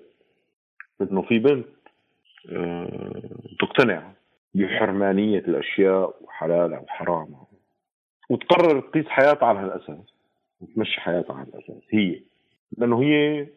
إنه 1.01 1.21
في 1.21 1.39
بنت 1.39 1.65
آه، 2.51 3.31
تقتنع 4.53 4.67
بحرمانية 4.67 5.39
الأشياء 5.39 6.15
وحلالها 6.21 6.79
وحرامها 6.79 7.47
وتقرر 8.29 8.79
تقيس 8.79 9.07
حياتها 9.07 9.45
على 9.45 9.59
هالأساس 9.59 10.13
وتمشي 10.61 11.01
حياتها 11.01 11.35
على 11.35 11.47
هالأساس 11.47 11.83
هي. 11.89 12.21
لأنه 12.77 13.01
هي 13.01 13.47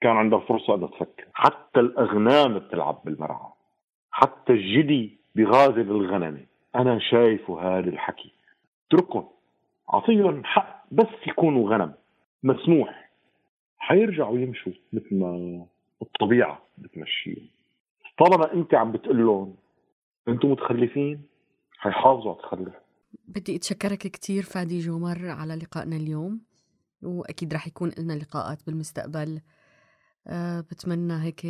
كان 0.00 0.16
عندها 0.16 0.38
فرصة 0.38 0.74
أنها 0.74 0.88
تفكر. 0.88 1.26
حتى 1.34 1.80
الأغنام 1.80 2.58
بتلعب 2.58 3.00
بالمرعى. 3.04 3.52
حتى 4.10 4.52
الجدي 4.52 5.18
بغازل 5.34 5.80
الغنم 5.80 6.46
أنا 6.76 6.98
شايفه 6.98 7.60
هذا 7.60 7.88
الحكي. 7.90 8.32
اتركهم. 8.86 9.28
أعطيهم 9.94 10.44
حق 10.44 10.84
بس 10.92 11.26
يكونوا 11.26 11.70
غنم. 11.70 11.94
مسموح. 12.42 13.10
حيرجعوا 13.78 14.38
يمشوا 14.38 14.72
مثل 14.92 15.14
ما 15.14 15.66
الطبيعة 16.02 16.62
بتمشيهم. 16.78 17.48
طالما 18.18 18.52
أنت 18.52 18.74
عم 18.74 18.92
بتقول 18.92 19.26
لهم 19.26 19.56
أنتم 20.28 20.50
متخلفين؟ 20.50 21.22
حيحافظوا 21.78 22.32
على 22.32 22.40
التخلف. 22.40 22.74
بدي 23.28 23.56
أتشكرك 23.56 23.98
كثير 23.98 24.42
فادي 24.42 24.78
جومر 24.78 25.28
على 25.28 25.54
لقائنا 25.54 25.96
اليوم 25.96 26.40
وأكيد 27.02 27.54
رح 27.54 27.66
يكون 27.66 27.92
لنا 27.98 28.12
لقاءات 28.12 28.66
بالمستقبل. 28.66 29.40
أه 30.26 30.60
بتمنى 30.60 31.22
هيك 31.22 31.46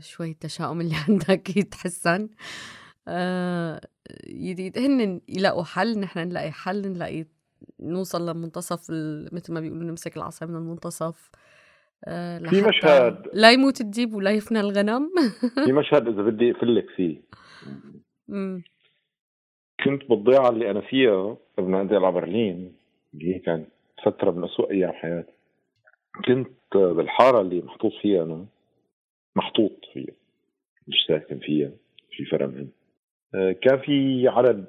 شوي 0.00 0.30
التشاؤم 0.30 0.80
اللي 0.80 0.94
عندك 1.08 1.56
يتحسن. 1.56 2.28
أه 3.08 3.80
هن 4.76 5.20
يلاقوا 5.28 5.64
حل 5.64 6.00
نحن 6.00 6.18
نلاقي 6.18 6.52
حل 6.52 6.92
نلاقي 6.92 7.24
نوصل 7.80 8.28
لمنتصف 8.28 8.86
مثل 9.32 9.52
ما 9.52 9.60
بيقولوا 9.60 9.84
نمسك 9.84 10.16
العصا 10.16 10.46
من 10.46 10.56
المنتصف. 10.56 11.30
آه 12.04 12.38
في 12.38 12.62
مشهد. 12.62 13.22
لا 13.32 13.52
يموت 13.52 13.80
الديب 13.80 14.14
ولا 14.14 14.30
يفنى 14.30 14.60
الغنم. 14.60 15.10
في 15.64 15.72
مشهد 15.72 16.08
إذا 16.08 16.22
بدي 16.22 16.50
أقفل 16.50 16.76
لك 16.76 16.86
كنت 19.84 20.04
بالضيعه 20.10 20.48
اللي 20.48 20.70
أنا 20.70 20.80
فيها 20.80 21.36
أنزل 21.80 21.96
على 21.96 22.12
برلين. 22.12 22.72
اللي 23.14 23.34
هي 23.34 23.38
كانت 23.38 23.68
فترة 24.04 24.30
من 24.30 24.44
اسوء 24.44 24.70
أيام 24.70 24.92
حياتي. 24.92 25.32
كنت 26.24 26.48
بالحارة 26.76 27.40
اللي 27.40 27.62
محطوط 27.62 27.92
فيها 28.02 28.22
أنا. 28.24 28.46
محطوط 29.36 29.72
فيها. 29.92 30.14
مش 30.88 30.94
ساكن 31.08 31.38
فيها. 31.38 31.70
في 32.10 32.24
آه، 33.34 33.52
كان 33.52 33.78
في 33.78 34.28
عدد 34.28 34.64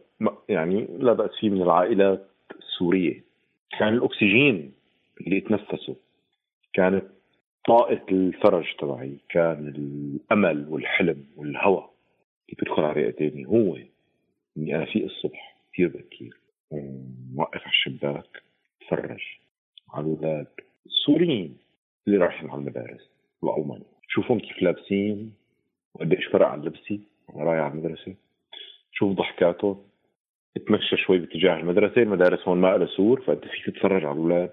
يعني 0.49 0.87
لا 0.99 1.13
بأس 1.13 1.29
فيه 1.39 1.49
من 1.49 1.61
العائلات 1.61 2.27
السورية. 2.59 3.23
كان 3.79 3.93
الأكسجين 3.93 4.73
اللي 5.21 5.37
يتنفسه. 5.37 5.95
كانت 6.73 7.05
طاقة 7.67 8.05
الفرج 8.11 8.65
تبعي. 8.79 9.17
كان 9.29 9.67
الأمل 9.67 10.67
والحلم 10.69 11.25
والهوى. 11.37 11.89
بيدخل 12.49 12.83
على 12.83 12.93
رئتيني 12.93 13.45
هو. 13.45 13.77
إني 14.57 14.75
أنا 14.75 14.85
في 14.85 15.05
الصبح 15.05 15.57
كثير 15.73 15.87
بكير. 15.87 16.37
موقف 17.33 17.61
على 17.61 17.69
الشباك 17.69 18.43
بتفرج 18.81 19.21
على 19.93 20.05
الأولاد. 20.05 20.47
السوريين 20.85 21.57
اللي 22.07 22.17
رايحين 22.17 22.49
على 22.49 22.59
المدارس 22.59 23.09
الألماني 23.43 23.83
شوفهم 24.07 24.39
كيف 24.39 24.61
لابسين 24.61 25.33
وقديش 25.93 26.25
فرق 26.27 26.47
عن 26.47 26.61
لبسي 26.61 27.01
وأنا 27.27 27.49
رايح 27.49 27.63
على 27.63 27.73
المدرسة. 27.73 28.15
شوف 28.91 29.17
ضحكاتهم. 29.17 29.83
اتمشى 30.57 30.97
شوي 30.97 31.17
باتجاه 31.17 31.55
المدرسة 31.59 32.01
المدارس 32.01 32.47
هون 32.47 32.57
ما 32.61 32.77
لها 32.77 32.87
سور 32.87 33.21
فأنت 33.21 33.45
فيك 33.45 33.65
تتفرج 33.65 34.05
على 34.05 34.13
الأولاد. 34.13 34.51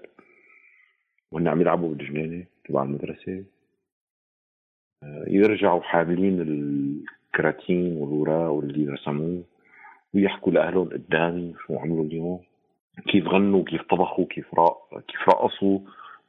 وهن 1.31 1.47
عم 1.47 1.61
يلعبوا 1.61 1.89
بالجنينة 1.95 2.45
تبع 2.65 2.83
المدرسة. 2.83 3.45
آه، 5.03 5.25
يرجعوا 5.27 5.81
حاملين 5.81 6.41
الكراتين 7.33 7.97
والوراق 7.97 8.51
واللي 8.51 8.93
رسموه 8.93 9.43
ويحكوا 10.13 10.51
لأهلهم 10.51 10.89
قدامي 10.89 11.53
شو 11.67 11.77
عملوا 11.77 12.05
اليوم 12.05 12.39
كيف 13.07 13.27
غنوا 13.27 13.63
كيف 13.63 13.81
طبخوا 13.81 14.25
كيف 14.25 14.53
رق... 14.53 14.77
كيف 15.07 15.29
رقصوا 15.29 15.79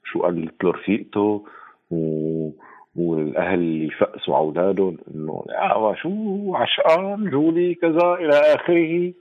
شو 0.05 0.23
قالت 0.23 0.65
له 0.65 0.71
رفيقته 0.71 1.45
و... 1.91 2.51
والأهل 2.97 3.59
اللي 3.59 3.87
يفقسوا 3.87 4.37
على 4.37 4.45
أولادهم 4.45 4.99
إنه 5.15 5.45
يا 5.49 5.95
شو 5.95 6.55
عشقان 6.55 7.31
جولي 7.31 7.75
كذا 7.75 8.15
إلى 8.15 8.35
آخره. 8.55 9.13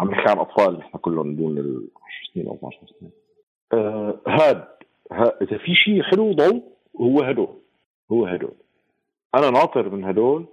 عم 0.00 0.10
نحكي 0.10 0.30
عن 0.30 0.38
أطفال 0.38 0.78
نحن 0.78 0.98
كلهم 0.98 1.36
دون 1.36 1.58
ال 1.58 1.88
10 1.96 2.34
سنين 2.34 2.46
أو 2.46 2.54
12 2.54 2.78
سنة. 3.00 3.10
آه 3.72 4.20
هاد 4.26 4.64
ها 5.12 5.32
إذا 5.42 5.58
في 5.58 5.74
شيء 5.74 6.02
حلو 6.02 6.32
ضوء 6.32 6.62
هو 7.00 7.22
هدول 7.22 7.56
هو 8.12 8.26
هدول. 8.26 8.54
أنا 9.34 9.50
ناطر 9.50 9.90
من 9.90 10.04
هدول 10.04 10.46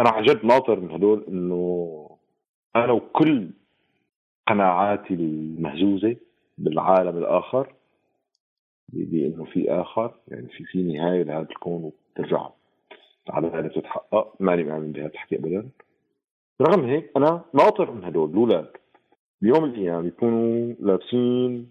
أنا 0.00 0.10
عن 0.10 0.22
جد 0.22 0.44
ناطر 0.44 0.80
من 0.80 0.90
هدول 0.90 1.24
إنه 1.28 2.10
أنا 2.76 2.92
وكل 2.92 3.50
قناعاتي 4.48 5.14
المهزوزة 5.14 6.16
بالعالم 6.58 7.18
الآخر 7.18 7.74
بإنه 8.88 9.44
في 9.44 9.70
آخر 9.70 10.14
يعني 10.28 10.48
في 10.48 10.64
في 10.64 10.82
نهاية 10.82 11.22
لهذا 11.22 11.40
الكون 11.50 11.84
وبترجع 11.84 12.48
على 13.30 13.48
هذا 13.48 13.68
تتحقق. 13.68 14.34
ماني 14.40 14.64
مؤمن 14.64 14.92
بهذا 14.92 15.06
الحكي 15.06 15.36
ابدا. 15.36 15.68
رغم 16.62 16.84
هيك 16.84 17.10
أنا 17.16 17.44
ناطر 17.54 17.90
من 17.90 18.04
هدول 18.04 18.30
الأولاد. 18.30 18.70
بيوم 19.40 19.62
من 19.62 19.70
الأيام 19.70 20.06
يكونوا 20.06 20.74
لابسين 20.80 21.70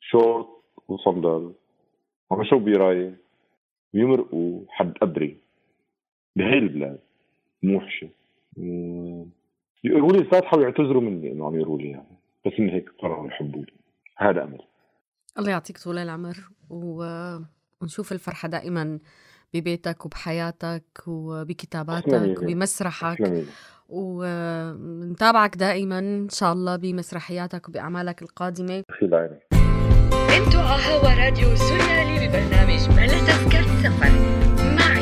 شورت 0.00 0.48
وصندل 0.88 1.52
وعم 2.30 2.42
يشربوا 2.42 2.72
برايه 2.72 3.16
ويمرقوا 3.94 4.60
حد 4.68 4.92
قبري 4.92 5.36
بهي 6.36 6.58
البلاد. 6.58 6.98
موحشه 7.62 8.08
يقولوا 9.84 10.12
لي 10.12 10.18
الفاتحه 10.18 10.58
ويعتذروا 10.58 11.02
مني 11.02 11.32
إنه 11.32 11.46
عم 11.46 11.60
يقولوا 11.60 11.78
لي 11.78 11.90
يعني 11.90 12.18
بس 12.46 12.52
من 12.60 12.68
هيك 12.68 12.88
قرروا 12.98 13.28
يحبوني. 13.28 13.74
هذا 14.18 14.44
امل 14.44 14.58
الله 15.38 15.50
يعطيك 15.50 15.78
طول 15.78 15.98
العمر 15.98 16.36
و... 16.70 17.04
ونشوف 17.80 18.12
الفرحة 18.12 18.48
دائما 18.48 18.98
ببيتك 19.54 20.06
وبحياتك 20.06 20.84
وبكتاباتك 21.06 22.42
وبمسرحك. 22.42 23.44
ونتابعك 23.88 25.56
دائما 25.56 25.98
إن 25.98 26.28
شاء 26.28 26.52
الله 26.52 26.76
بمسرحياتك 26.76 27.68
وبأعمالك 27.68 28.22
القادمة. 28.22 28.82
في 28.98 29.10
عيني 29.12 29.38
أنتوا 30.36 30.60
على 30.60 30.82
هوا 30.82 31.24
راديو 31.24 31.56
سوريالي 31.56 32.28
ببرنامج 32.28 32.88
بلا 32.88 33.18
تذكرة 33.28 33.68
سفر. 33.82 34.12
رئيفة 34.68 34.97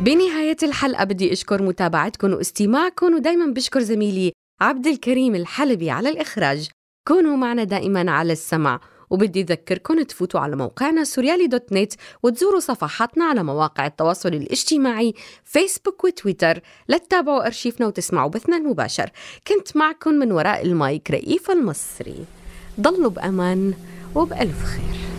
بنهاية 0.00 0.56
الحلقة 0.62 1.04
بدي 1.04 1.32
أشكر 1.32 1.62
متابعتكم 1.62 2.32
واستماعكم 2.32 3.14
ودايما 3.14 3.46
بشكر 3.46 3.80
زميلي 3.80 4.32
عبد 4.60 4.86
الكريم 4.86 5.34
الحلبي 5.34 5.90
على 5.90 6.08
الإخراج. 6.08 6.68
كونوا 7.08 7.36
معنا 7.36 7.64
دائما 7.64 8.10
على 8.10 8.32
السمع 8.32 8.80
وبدي 9.10 9.40
أذكركم 9.40 10.02
تفوتوا 10.02 10.40
على 10.40 10.56
موقعنا 10.56 11.04
سوريالي 11.04 11.46
دوت 11.46 11.72
نت 11.72 11.92
وتزوروا 12.22 12.60
صفحاتنا 12.60 13.24
على 13.24 13.42
مواقع 13.42 13.86
التواصل 13.86 14.28
الاجتماعي 14.28 15.14
فيسبوك 15.44 16.04
وتويتر 16.04 16.60
لتتابعوا 16.88 17.46
أرشيفنا 17.46 17.86
وتسمعوا 17.86 18.30
بثنا 18.30 18.56
المباشر. 18.56 19.10
كنت 19.46 19.76
معكم 19.76 20.14
من 20.14 20.32
وراء 20.32 20.62
المايك 20.62 21.10
رئيف 21.10 21.50
المصري. 21.50 22.24
ضلوا 22.80 23.10
بأمان 23.10 23.74
وبألف 24.14 24.64
خير. 24.64 25.13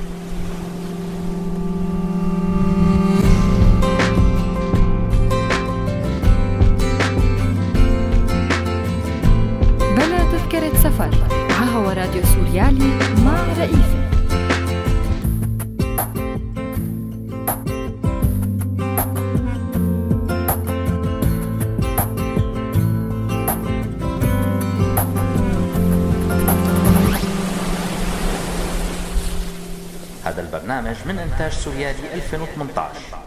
من 31.06 31.20
إنتاج 31.20 31.52
سوريالي 31.52 32.14
2018 32.14 33.25